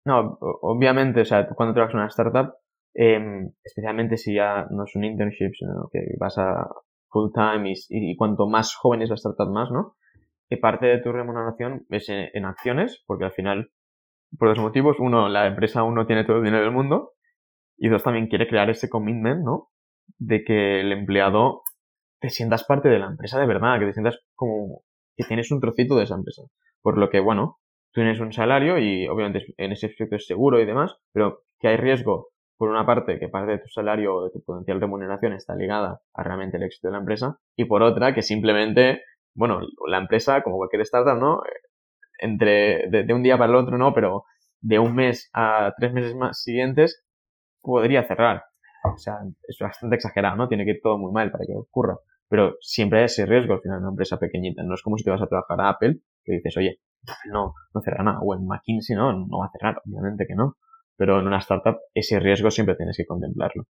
No, 0.04 0.38
obviamente, 0.40 1.20
o 1.20 1.24
sea, 1.24 1.48
cuando 1.48 1.74
trabajas 1.74 1.94
en 1.94 2.00
una 2.00 2.08
startup, 2.08 2.54
em, 2.94 3.50
especialmente 3.64 4.16
si 4.16 4.34
ya 4.34 4.66
no 4.70 4.84
es 4.84 4.94
un 4.94 5.04
internship, 5.04 5.52
sino 5.58 5.88
que 5.92 6.00
vas 6.18 6.38
a 6.38 6.68
full 7.08 7.30
time 7.32 7.70
y, 7.70 7.74
y, 7.88 8.16
cuanto 8.16 8.48
más 8.48 8.74
joven 8.74 9.02
es 9.02 9.10
la 9.10 9.16
startup 9.16 9.50
más, 9.50 9.70
¿no? 9.70 9.96
que 10.52 10.58
parte 10.58 10.84
de 10.84 10.98
tu 10.98 11.12
remuneración 11.12 11.86
es 11.88 12.10
en, 12.10 12.44
acciones, 12.44 13.02
porque 13.06 13.24
al 13.24 13.32
final, 13.32 13.70
por 14.38 14.48
dos 14.48 14.58
motivos, 14.58 14.98
uno, 15.00 15.30
la 15.30 15.46
empresa 15.46 15.82
uno 15.82 16.04
tiene 16.06 16.24
todo 16.24 16.36
el 16.36 16.44
dinero 16.44 16.64
del 16.64 16.74
mundo, 16.74 17.12
y 17.78 17.88
dos, 17.88 18.02
también 18.02 18.26
quiere 18.26 18.46
crear 18.46 18.68
ese 18.68 18.90
commitment, 18.90 19.42
¿no? 19.42 19.70
De 20.18 20.44
que 20.44 20.80
el 20.80 20.92
empleado 20.92 21.62
te 22.20 22.28
sientas 22.28 22.64
parte 22.64 22.90
de 22.90 22.98
la 22.98 23.06
empresa 23.06 23.40
de 23.40 23.46
verdad, 23.46 23.78
que 23.78 23.86
te 23.86 23.92
sientas 23.94 24.20
como 24.34 24.82
que 25.16 25.24
tienes 25.24 25.50
un 25.50 25.60
trocito 25.60 25.96
de 25.96 26.04
esa 26.04 26.16
empresa. 26.16 26.42
Por 26.82 26.98
lo 26.98 27.08
que, 27.08 27.20
bueno, 27.20 27.58
tú 27.90 28.02
tienes 28.02 28.20
un 28.20 28.34
salario 28.34 28.78
y 28.78 29.08
obviamente 29.08 29.54
en 29.56 29.72
ese 29.72 29.86
aspecto 29.86 30.16
es 30.16 30.26
seguro 30.26 30.60
y 30.60 30.66
demás, 30.66 30.94
pero 31.14 31.44
que 31.60 31.68
hay 31.68 31.78
riesgo, 31.78 32.28
por 32.56 32.68
una 32.68 32.86
parte, 32.86 33.18
que 33.18 33.28
parte 33.28 33.52
de 33.52 33.58
tu 33.58 33.68
salario 33.68 34.14
o 34.14 34.24
de 34.24 34.30
tu 34.30 34.42
potencial 34.44 34.80
remuneración 34.80 35.32
está 35.32 35.54
ligada 35.54 36.00
a 36.14 36.22
realmente 36.22 36.56
el 36.56 36.62
éxito 36.62 36.88
de 36.88 36.92
la 36.92 36.98
empresa, 36.98 37.38
y 37.56 37.64
por 37.64 37.82
otra, 37.82 38.14
que 38.14 38.22
simplemente 38.22 39.02
bueno, 39.34 39.60
la 39.88 39.98
empresa, 39.98 40.42
como 40.42 40.56
cualquier 40.56 40.82
startup, 40.82 41.18
¿no? 41.18 41.42
Entre, 42.18 42.88
de, 42.90 43.14
un 43.14 43.22
día 43.22 43.38
para 43.38 43.50
el 43.50 43.56
otro, 43.56 43.78
¿no? 43.78 43.94
Pero 43.94 44.24
de 44.60 44.78
un 44.78 44.94
mes 44.94 45.30
a 45.32 45.72
tres 45.76 45.92
meses 45.92 46.14
más 46.14 46.42
siguientes, 46.42 47.04
podría 47.60 48.06
cerrar. 48.06 48.44
O 48.84 48.96
sea, 48.98 49.18
es 49.48 49.56
bastante 49.60 49.96
exagerado, 49.96 50.36
¿no? 50.36 50.48
Tiene 50.48 50.64
que 50.64 50.72
ir 50.72 50.80
todo 50.82 50.98
muy 50.98 51.12
mal 51.12 51.30
para 51.30 51.44
que 51.46 51.54
ocurra. 51.54 51.96
Pero 52.28 52.56
siempre 52.60 53.00
hay 53.00 53.04
ese 53.06 53.26
riesgo 53.26 53.54
al 53.54 53.60
final 53.60 53.78
en 53.78 53.84
una 53.84 53.92
empresa 53.92 54.18
pequeñita. 54.18 54.62
No 54.62 54.74
es 54.74 54.82
como 54.82 54.96
si 54.96 55.04
te 55.04 55.10
vas 55.10 55.22
a 55.22 55.26
trabajar 55.26 55.60
a 55.60 55.68
Apple, 55.70 55.96
que 56.24 56.32
dices, 56.32 56.56
oye, 56.56 56.80
no, 57.30 57.54
no 57.74 57.80
cerra 57.80 58.04
nada. 58.04 58.20
O 58.22 58.34
en 58.34 58.46
McKinsey, 58.46 58.96
no, 58.96 59.12
no 59.12 59.38
va 59.38 59.46
a 59.46 59.50
cerrar, 59.50 59.82
obviamente 59.84 60.26
que 60.26 60.34
no. 60.34 60.56
Pero 61.02 61.18
en 61.18 61.26
una 61.26 61.38
startup, 61.38 61.78
ese 61.94 62.20
riesgo 62.20 62.52
siempre 62.52 62.76
tienes 62.76 62.96
que 62.96 63.06
contemplarlo. 63.06 63.64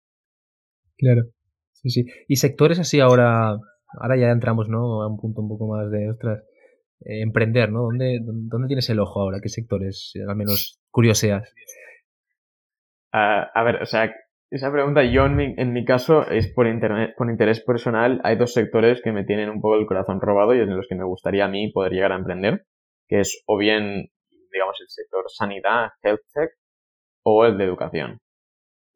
Claro. 0.98 1.22
Sí, 1.72 1.88
sí. 1.88 2.04
¿Y 2.28 2.36
sectores 2.36 2.78
así 2.78 3.00
ahora 3.00 3.56
ahora 3.98 4.16
ya 4.18 4.30
entramos, 4.30 4.68
¿no? 4.68 5.00
A 5.00 5.08
un 5.08 5.18
punto 5.18 5.40
un 5.40 5.48
poco 5.48 5.66
más 5.66 5.90
de, 5.90 6.10
ostras, 6.10 6.44
eh, 7.00 7.22
emprender, 7.22 7.72
¿no? 7.72 7.84
¿Dónde, 7.84 8.18
¿Dónde 8.22 8.66
tienes 8.66 8.90
el 8.90 9.00
ojo 9.00 9.18
ahora? 9.22 9.38
¿Qué 9.42 9.48
sectores, 9.48 10.12
al 10.28 10.36
menos, 10.36 10.78
curioseas? 10.90 11.50
a 13.14 13.62
ver, 13.64 13.82
o 13.82 13.86
sea, 13.86 14.14
esa 14.50 14.70
pregunta 14.70 15.02
yo 15.02 15.24
en 15.24 15.34
mi, 15.34 15.54
en 15.56 15.72
mi 15.72 15.86
caso 15.86 16.28
es 16.28 16.52
por, 16.52 16.66
internet, 16.66 17.14
por 17.16 17.30
interés 17.30 17.64
personal. 17.64 18.20
Hay 18.22 18.36
dos 18.36 18.52
sectores 18.52 19.00
que 19.02 19.10
me 19.10 19.24
tienen 19.24 19.48
un 19.48 19.62
poco 19.62 19.76
el 19.76 19.86
corazón 19.86 20.20
robado 20.20 20.54
y 20.54 20.60
en 20.60 20.76
los 20.76 20.86
que 20.86 20.94
me 20.94 21.04
gustaría 21.04 21.46
a 21.46 21.48
mí 21.48 21.72
poder 21.72 21.92
llegar 21.92 22.12
a 22.12 22.16
emprender, 22.16 22.66
que 23.08 23.20
es 23.20 23.42
o 23.46 23.56
bien, 23.56 24.10
digamos, 24.52 24.76
el 24.82 24.88
sector 24.88 25.24
sanidad, 25.28 25.92
health 26.02 26.20
tech, 26.34 26.50
o 27.24 27.44
el 27.44 27.58
de 27.58 27.64
educación. 27.64 28.18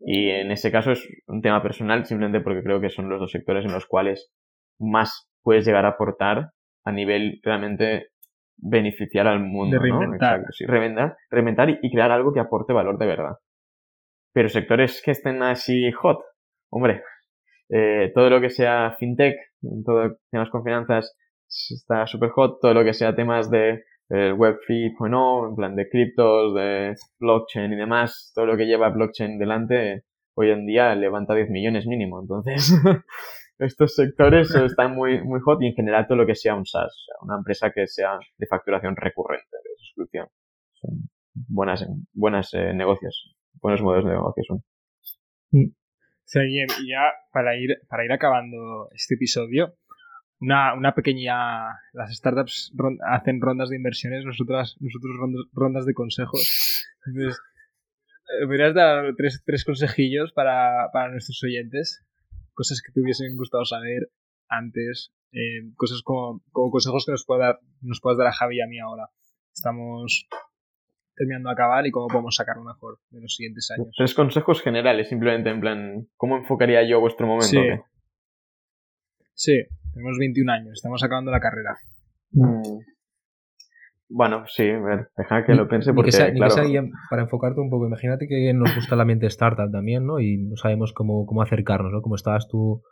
Y 0.01 0.29
en 0.31 0.51
ese 0.51 0.71
caso 0.71 0.93
es 0.93 1.07
un 1.27 1.41
tema 1.41 1.63
personal 1.63 2.05
simplemente 2.05 2.41
porque 2.41 2.63
creo 2.63 2.81
que 2.81 2.91
son 2.91 3.09
los 3.09 3.19
dos 3.19 3.31
sectores 3.31 3.65
en 3.65 3.73
los 3.73 3.87
cuales 3.87 4.31
más 4.79 5.29
puedes 5.43 5.65
llegar 5.65 5.87
a 5.87 5.91
aportar 5.91 6.51
a 6.85 6.93
nivel 6.93 7.41
realmente 7.43 8.09
beneficiar 8.57 9.27
al 9.27 9.41
mundo. 9.41 9.77
De 9.77 9.83
reinventar. 9.83 10.41
¿no? 10.41 10.47
Sí, 10.51 10.67
reinventar, 10.67 11.71
y, 11.71 11.91
crear 11.91 12.11
algo 12.11 12.33
que 12.33 12.41
aporte 12.41 12.73
valor 12.73 12.99
de 12.99 13.07
verdad. 13.07 13.37
Pero 14.33 14.49
sectores 14.49 15.03
que 15.03 15.13
estén 15.13 15.43
así 15.43 15.91
hot, 15.93 16.21
hombre, 16.71 17.03
eh, 17.71 18.13
todo 18.15 18.29
lo 18.29 18.41
que 18.41 18.51
sea 18.51 18.97
fintech, 18.99 19.37
todo 19.85 20.19
temas 20.31 20.51
con 20.51 20.63
finanzas 20.63 21.17
está 21.49 22.07
súper 22.07 22.31
hot, 22.31 22.59
todo 22.61 22.75
lo 22.75 22.85
que 22.85 22.93
sea 22.93 23.15
temas 23.15 23.51
de 23.51 23.83
eh, 24.11 24.33
web 24.33 24.59
3.0, 24.69 25.49
en 25.49 25.57
plan 25.57 25.77
de 25.77 25.89
criptos, 25.89 26.55
de 26.55 26.95
blockchain 27.19 27.73
y 27.73 27.77
demás, 27.77 28.33
todo 28.35 28.47
lo 28.47 28.57
que 28.57 28.67
lleva 28.67 28.91
blockchain 28.91 29.39
delante, 29.39 30.05
hoy 30.35 30.51
en 30.51 30.67
día 30.67 30.95
levanta 30.95 31.35
10 31.35 31.51
millones 31.51 31.87
mínimo, 31.87 32.21
entonces 32.21 32.73
estos 33.59 33.95
sectores 33.95 34.55
están 34.55 34.95
muy, 34.95 35.23
muy 35.23 35.41
hot 35.41 35.61
y 35.63 35.67
en 35.67 35.75
general 35.75 36.07
todo 36.07 36.19
lo 36.19 36.27
que 36.27 36.35
sea 36.35 36.55
un 36.55 36.67
SaaS, 36.67 37.07
una 37.23 37.37
empresa 37.37 37.73
que 37.73 37.87
sea 37.87 38.19
de 38.37 38.47
facturación 38.47 38.95
recurrente, 38.97 39.57
de 39.65 39.71
suscripción. 39.79 40.29
Son 40.75 41.09
buenas, 41.49 41.87
buenas 42.13 42.53
eh, 42.55 42.73
negocios, 42.75 43.35
buenos 43.61 43.83
modelos 43.83 44.07
de 44.07 44.13
negocio 44.13 44.43
son. 44.47 44.63
Mm. 45.53 45.73
y 46.81 46.91
ya 46.91 47.13
para 47.33 47.57
ir, 47.57 47.79
para 47.89 48.05
ir 48.05 48.13
acabando 48.13 48.89
este 48.93 49.15
episodio, 49.15 49.75
una, 50.41 50.75
una 50.75 50.95
pequeña. 50.95 51.67
Las 51.93 52.15
startups 52.15 52.73
hacen 53.07 53.41
rondas 53.41 53.71
de 53.71 53.77
inversiones, 53.77 54.25
nosotras, 54.25 54.77
nosotros 54.81 55.17
rondas, 55.53 55.87
de 55.87 55.95
consejos. 55.95 56.87
Entonces, 57.07 57.41
eh, 58.41 58.47
¿podrías 58.47 58.75
dar 58.75 59.15
tres, 59.17 59.43
tres 59.45 59.65
consejillos 59.65 60.33
para, 60.33 60.91
para 60.93 61.11
nuestros 61.11 61.43
oyentes? 61.45 62.03
cosas 62.57 62.83
que 62.83 62.91
te 62.93 63.01
hubiesen 63.01 63.37
gustado 63.37 63.65
saber 63.65 64.11
antes, 64.49 65.13
eh, 65.33 65.71
cosas 65.77 66.03
como, 66.03 66.43
consejos 66.51 67.05
que 67.05 67.13
nos, 67.13 67.25
pueda, 67.25 67.61
nos 67.83 68.01
puedas 68.01 68.19
dar 68.19 68.29
a 68.29 68.33
Javi 68.33 68.57
y 68.57 68.63
a 68.63 68.67
mí 68.67 68.81
ahora. 68.81 69.11
Estamos 69.55 70.27
terminando 71.15 71.51
de 71.51 71.53
acabar 71.53 71.87
y 71.87 71.91
cómo 71.91 72.09
podemos 72.09 72.35
sacarlo 72.35 72.65
mejor 72.65 72.99
en 73.13 73.23
los 73.23 73.35
siguientes 73.37 73.71
años. 73.71 73.95
Tres 73.97 74.15
consejos 74.15 74.63
generales, 74.63 75.09
simplemente 75.09 75.51
en 75.51 75.61
plan, 75.61 76.09
¿cómo 76.17 76.37
enfocaría 76.39 76.83
yo 76.89 77.01
vuestro 77.01 77.27
momento? 77.27 77.47
Sí, 79.35 79.63
sí 79.65 79.86
tenemos 79.97 80.19
21 80.19 80.53
años, 80.53 80.73
estamos 80.75 81.03
acabando 81.03 81.31
la 81.31 81.41
carrera. 81.41 81.79
Mm. 82.33 82.81
Bueno, 84.09 84.45
sí, 84.47 84.69
a 84.69 84.79
ver, 84.79 85.09
deja 85.17 85.45
que 85.45 85.55
lo 85.55 85.67
piense 85.69 85.95
porque, 85.95 86.11
claro... 86.11 86.55
para 87.11 87.23
enfocarte 87.23 87.61
un 87.61 87.71
poco, 87.71 87.87
imagínate 87.87 88.29
que 88.29 88.53
nos 88.53 88.75
gusta 88.75 88.95
el 88.95 89.01
ambiente 89.01 89.27
startup 89.27 89.73
también, 89.73 90.07
¿no? 90.07 90.21
Y 90.21 90.37
no 90.37 90.57
sabemos 90.57 90.93
cómo, 90.93 91.25
cómo 91.25 91.41
acercarnos, 91.41 91.93
¿no? 91.93 92.03
Cómo 92.03 92.15
estabas 92.15 92.47
tú, 92.47 92.83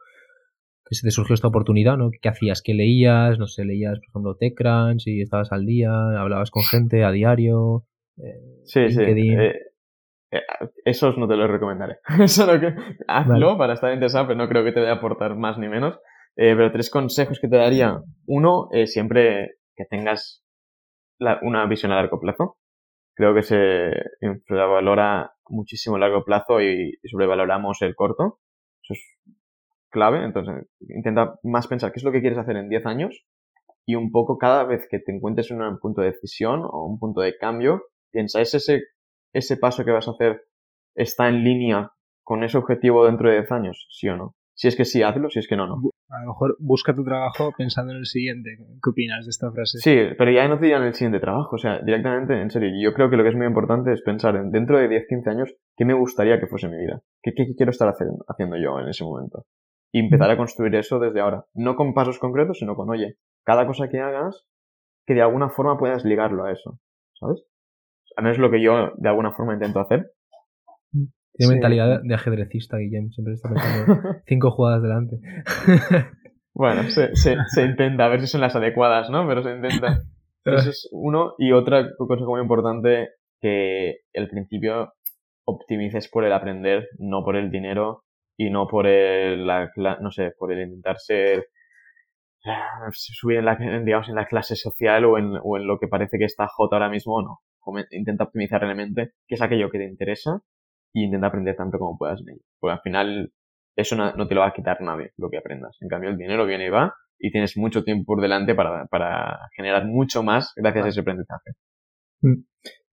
que 0.89 0.95
se 0.95 1.07
te 1.07 1.11
surgió 1.11 1.35
esta 1.35 1.49
oportunidad, 1.49 1.99
¿no? 1.99 2.11
¿Qué 2.11 2.29
hacías? 2.31 2.63
¿Qué 2.63 2.73
leías? 2.73 3.39
No 3.39 3.47
sé, 3.47 3.67
leías, 3.67 3.99
por 3.99 4.09
ejemplo, 4.09 4.37
TechCrunch 4.37 5.07
y 5.07 5.21
estabas 5.21 5.53
al 5.53 5.67
día, 5.67 5.93
hablabas 6.19 6.51
con 6.51 6.63
gente 6.63 7.05
a 7.05 7.11
diario. 7.11 7.85
Eh, 8.17 8.63
sí, 8.65 8.91
sí. 8.91 9.03
Eh, 9.03 9.53
eh, 10.33 10.41
esos 10.85 11.17
no 11.19 11.29
te 11.29 11.37
los 11.37 11.51
recomendaré. 11.51 11.99
Eso 12.21 12.47
lo 12.47 12.59
que 12.59 12.75
hazlo 13.07 13.57
para 13.57 13.75
estar 13.75 13.93
interesado, 13.93 14.27
pero 14.27 14.39
no 14.39 14.49
creo 14.49 14.65
que 14.65 14.73
te 14.73 14.81
vaya 14.81 14.95
a 14.95 14.97
aportar 14.97 15.37
más 15.37 15.59
ni 15.59 15.69
menos. 15.69 16.01
Pero 16.35 16.73
tres 16.73 16.91
consejos 16.91 17.39
que 17.41 17.49
te 17.49 17.57
daría. 17.57 18.01
Uno, 18.27 18.69
siempre 18.87 19.57
que 19.77 19.85
tengas 19.85 20.45
una 21.43 21.67
visión 21.67 21.93
a 21.93 21.97
largo 21.97 22.21
plazo. 22.21 22.59
Creo 23.15 23.35
que 23.35 23.43
se 23.43 23.93
infravalora 24.21 25.33
muchísimo 25.49 25.97
a 25.97 26.01
largo 26.01 26.25
plazo 26.25 26.61
y, 26.61 26.99
sobrevaloramos 27.05 27.81
el 27.83 27.95
corto. 27.95 28.41
Eso 28.83 28.95
es 28.95 29.19
clave. 29.91 30.25
Entonces, 30.25 30.67
intenta 30.81 31.39
más 31.43 31.67
pensar 31.69 31.93
qué 31.93 32.01
es 32.01 32.05
lo 32.05 32.13
que 32.13 32.21
quieres 32.21 32.39
hacer 32.39 32.57
en 32.57 32.69
10 32.69 32.87
años 32.87 33.25
y 33.87 33.95
un 33.95 34.11
poco 34.11 34.39
cada 34.39 34.65
vez 34.65 34.89
que 34.91 34.99
te 34.99 35.13
encuentres 35.15 35.51
en 35.51 35.63
un 35.63 35.79
punto 35.79 36.01
de 36.01 36.13
decisión 36.13 36.63
o 36.65 36.87
un 36.87 36.99
punto 36.99 37.21
de 37.21 37.37
cambio, 37.37 37.83
piensa, 38.11 38.41
¿es 38.41 38.55
ese, 38.55 38.83
ese 39.33 39.57
paso 39.57 39.85
que 39.85 39.91
vas 39.91 40.09
a 40.09 40.13
hacer 40.13 40.43
está 40.95 41.29
en 41.29 41.45
línea 41.45 41.93
con 42.23 42.45
ese 42.45 42.57
objetivo 42.57 43.05
dentro 43.05 43.29
de 43.29 43.37
10 43.37 43.53
años? 43.53 43.87
¿Sí 43.91 44.09
o 44.09 44.17
no? 44.17 44.35
Si 44.55 44.69
es 44.69 44.77
que 44.77 44.85
sí, 44.85 45.03
hazlo, 45.03 45.31
si 45.31 45.41
es 45.41 45.49
que 45.49 45.57
no, 45.57 45.67
no. 45.67 45.81
A 46.09 46.21
lo 46.21 46.29
mejor 46.29 46.57
busca 46.61 46.95
tu 46.95 47.03
trabajo 47.05 47.53
pensando 47.59 47.93
en 47.93 47.99
el 47.99 48.07
siguiente. 48.07 48.57
¿Qué 48.57 48.91
opinas 48.91 49.27
de 49.27 49.31
esta 49.31 49.51
frase? 49.51 49.79
Sí, 49.79 50.15
pero 50.17 50.31
ya 50.31 50.47
no 50.47 50.59
te 50.59 50.67
digan 50.67 50.85
el 50.85 50.95
siguiente 50.95 51.19
trabajo. 51.19 51.57
O 51.57 51.59
sea, 51.59 51.81
directamente, 51.81 52.41
en 52.41 52.51
serio, 52.51 52.71
yo 52.81 52.95
creo 52.95 53.11
que 53.11 53.17
lo 53.17 53.25
que 53.25 53.31
es 53.31 53.37
muy 53.37 53.47
importante 53.47 53.93
es 53.93 54.01
pensar 54.03 54.37
en 54.37 54.51
dentro 54.51 54.79
de 54.79 54.89
10, 54.89 55.07
15 55.09 55.31
años, 55.31 55.55
¿qué 55.77 55.85
me 55.85 55.95
gustaría 55.95 56.39
que 56.39 56.47
fuese 56.47 56.69
mi 56.69 56.77
vida? 56.77 57.03
¿Qué, 57.21 57.33
qué 57.35 57.47
quiero 57.57 57.71
estar 57.71 57.89
haciendo, 57.89 58.25
haciendo 58.29 58.57
yo 58.57 58.79
en 58.79 58.89
ese 58.89 59.03
momento? 59.03 59.45
Y 59.93 60.01
empezar 60.01 60.31
a 60.31 60.37
construir 60.37 60.75
eso 60.77 61.01
desde 61.01 61.21
ahora. 61.21 61.47
No 61.53 61.75
con 61.75 61.95
pasos 61.95 62.19
concretos, 62.19 62.59
sino 62.59 62.77
con, 62.77 62.91
oye, 62.91 63.17
cada 63.45 63.67
cosa 63.67 63.89
que 63.89 64.01
hagas, 64.01 64.47
que 65.07 65.15
de 65.15 65.23
alguna 65.23 65.51
forma 65.51 65.79
puedas 65.79 66.05
ligarlo 66.05 66.45
a 66.45 66.53
eso. 66.53 66.79
¿Sabes? 67.19 67.45
A 68.17 68.23
menos 68.23 68.39
lo 68.39 68.51
que 68.51 68.63
yo 68.63 68.93
de 68.97 69.09
alguna 69.09 69.33
forma 69.33 69.55
intento 69.55 69.81
hacer. 69.81 70.13
Tiene 71.37 71.55
mentalidad 71.55 72.01
de 72.03 72.15
ajedrecista, 72.15 72.79
Guillem. 72.79 73.11
Siempre 73.11 73.35
está 73.35 73.49
pensando 73.49 74.21
cinco 74.27 74.51
jugadas 74.53 74.83
delante. 74.83 75.19
bueno, 76.55 76.85
se, 76.85 77.15
se, 77.17 77.37
se, 77.49 77.63
intenta, 77.63 78.05
a 78.05 78.09
ver 78.09 78.21
si 78.21 78.29
son 78.29 78.41
las 78.41 78.55
adecuadas, 78.55 79.11
¿no? 79.11 79.27
Pero 79.27 79.43
se 79.43 79.51
intenta. 79.51 80.03
Eso 80.45 80.71
es 80.71 80.89
uno. 80.93 81.35
Y 81.39 81.53
otra 81.53 81.89
cosa 81.97 82.25
muy 82.25 82.41
importante, 82.41 83.11
que 83.41 83.99
el 84.13 84.29
principio 84.29 84.93
optimices 85.45 86.09
por 86.09 86.25
el 86.25 86.33
aprender, 86.33 86.89
no 86.99 87.25
por 87.25 87.37
el 87.37 87.51
dinero 87.51 88.05
y 88.37 88.51
no 88.51 88.67
por 88.69 88.87
el, 88.87 89.47
la, 89.47 89.71
no 90.01 90.11
sé, 90.11 90.33
por 90.39 90.53
el 90.53 90.61
intentar 90.61 90.99
ser 90.99 91.49
ah, 92.45 92.89
subir 92.93 93.39
en 93.39 93.45
la, 93.45 93.57
digamos, 93.57 94.09
en 94.09 94.15
la 94.15 94.27
clase 94.27 94.55
social 94.55 95.05
o 95.05 95.19
en, 95.19 95.33
o 95.43 95.57
en 95.57 95.67
lo 95.67 95.79
que 95.79 95.89
parece 95.89 96.17
que 96.19 96.25
está 96.25 96.47
hot 96.47 96.73
ahora 96.73 96.89
mismo, 96.89 97.21
no. 97.23 97.41
Intenta 97.91 98.25
optimizar 98.25 98.61
realmente 98.61 99.13
qué 99.27 99.37
es 99.37 99.43
aquello 99.43 99.71
que 99.71 99.79
te 99.79 99.87
interesa 99.87 100.43
y 100.95 101.05
intenta 101.05 101.27
aprender 101.27 101.57
tanto 101.57 101.79
como 101.79 101.99
puedas 101.99 102.21
en 102.21 102.31
ello. 102.31 102.43
Porque 102.59 102.73
al 102.73 102.81
final 102.81 103.33
eso 103.77 103.97
no, 103.97 104.27
te 104.27 104.35
lo 104.35 104.41
va 104.41 104.49
a 104.49 104.53
quitar 104.55 104.81
nadie, 104.81 105.13
lo 105.19 105.29
que 105.29 105.39
aprendas. 105.39 105.77
En 105.81 105.89
cambio, 105.89 106.09
el 106.09 106.17
dinero 106.17 106.47
viene 106.47 106.67
y 106.67 106.71
va 106.71 106.95
y 107.19 107.31
tienes 107.31 107.57
mucho 107.57 107.85
tiempo 107.85 108.05
por 108.07 108.23
delante 108.23 108.55
para, 108.55 108.87
para 108.87 109.49
generar 109.57 109.87
mucho 109.87 110.23
más 110.23 110.53
gracias 110.57 110.87
a 110.87 110.89
ese 110.89 111.01
aprendizaje. 111.01 111.51
Mm. 112.23 112.45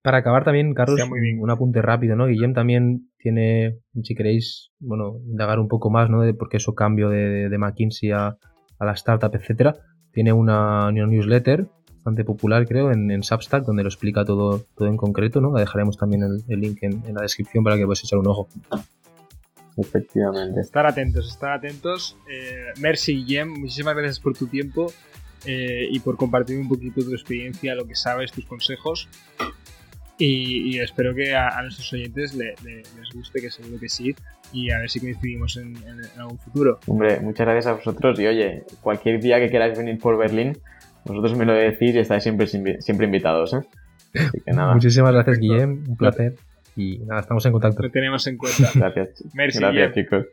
Para 0.00 0.18
acabar 0.18 0.44
también, 0.44 0.74
Carlos, 0.74 1.00
un 1.40 1.50
apunte 1.50 1.82
rápido, 1.82 2.14
¿no? 2.14 2.26
Guillem 2.26 2.54
también 2.54 3.10
tiene, 3.18 3.80
si 4.04 4.14
queréis, 4.14 4.70
bueno, 4.78 5.18
indagar 5.26 5.58
un 5.58 5.68
poco 5.68 5.90
más, 5.90 6.08
¿no? 6.08 6.22
De 6.22 6.34
por 6.34 6.48
qué 6.48 6.58
eso 6.58 6.74
cambio 6.74 7.10
de, 7.10 7.48
de 7.48 7.58
McKinsey 7.58 8.12
a, 8.12 8.28
a, 8.28 8.84
la 8.84 8.92
startup, 8.92 9.34
etcétera. 9.34 9.74
Tiene 10.12 10.32
una, 10.32 10.88
una 10.88 11.06
newsletter 11.06 11.68
bastante 12.08 12.24
popular, 12.24 12.66
creo, 12.66 12.90
en, 12.90 13.10
en, 13.10 13.22
Substack, 13.22 13.64
donde 13.64 13.82
lo 13.82 13.88
explica 13.88 14.24
todo, 14.24 14.64
todo 14.76 14.88
en 14.88 14.96
concreto, 14.96 15.40
¿no? 15.40 15.52
Dejaremos 15.52 15.98
también 15.98 16.22
el, 16.48 16.60
link 16.60 16.78
en, 16.82 17.02
la 17.14 17.22
descripción 17.22 17.62
para 17.62 17.76
que 17.76 17.82
podáis 17.82 18.02
echar 18.04 18.18
un 18.18 18.26
ojo. 18.28 18.48
Efectivamente. 19.76 20.60
Estar 20.60 20.86
atentos, 20.86 21.28
estar 21.28 21.52
atentos. 21.52 22.16
Eh, 22.30 22.72
merci, 22.80 23.24
Guillem, 23.24 23.60
muchísimas 23.60 23.94
gracias 23.94 24.20
por 24.20 24.36
tu 24.36 24.46
tiempo 24.46 24.90
eh, 25.44 25.86
y 25.90 26.00
por 26.00 26.16
compartir 26.16 26.58
un 26.58 26.68
poquito 26.68 27.02
tu 27.02 27.12
experiencia, 27.12 27.74
lo 27.74 27.86
que 27.86 27.94
sabes, 27.94 28.32
tus 28.32 28.46
consejos. 28.46 29.08
Y, 30.20 30.80
espero 30.80 31.14
que 31.14 31.36
a, 31.36 31.62
nuestros 31.62 31.92
oyentes 31.92 32.34
les 32.34 33.14
guste, 33.14 33.40
que 33.40 33.50
seguro 33.50 33.78
que 33.78 33.88
sí, 33.88 34.16
y 34.52 34.72
a 34.72 34.78
ver 34.78 34.90
si 34.90 34.98
coincidimos 34.98 35.56
en, 35.58 35.76
en, 35.76 36.20
algún 36.20 36.40
futuro. 36.40 36.80
Hombre, 36.88 37.20
muchas 37.20 37.46
gracias 37.46 37.66
a 37.66 37.74
vosotros 37.74 38.18
y 38.18 38.26
oye, 38.26 38.64
cualquier 38.80 39.20
día 39.20 39.38
que 39.38 39.48
queráis 39.48 39.78
venir 39.78 39.96
por 39.98 40.18
Berlín, 40.18 40.58
vosotros 41.08 41.36
me 41.36 41.44
lo 41.44 41.52
decís 41.52 41.94
y 41.94 41.98
estáis 41.98 42.22
siempre, 42.22 42.46
siempre 42.46 43.06
invitados. 43.06 43.54
¿eh? 43.54 43.60
Así 44.14 44.40
que 44.44 44.52
nada. 44.52 44.74
Muchísimas 44.74 45.12
gracias, 45.12 45.38
Guillem. 45.38 45.84
Un 45.88 45.96
placer. 45.96 46.34
Y 46.76 46.98
nada, 46.98 47.20
estamos 47.20 47.44
en 47.46 47.52
contacto. 47.52 47.82
Lo 47.82 47.90
tenemos 47.90 48.26
en 48.26 48.36
cuenta. 48.36 48.70
Gracias. 48.74 49.24
Merci, 49.34 49.58
gracias, 49.58 49.94
chicos. 49.94 50.26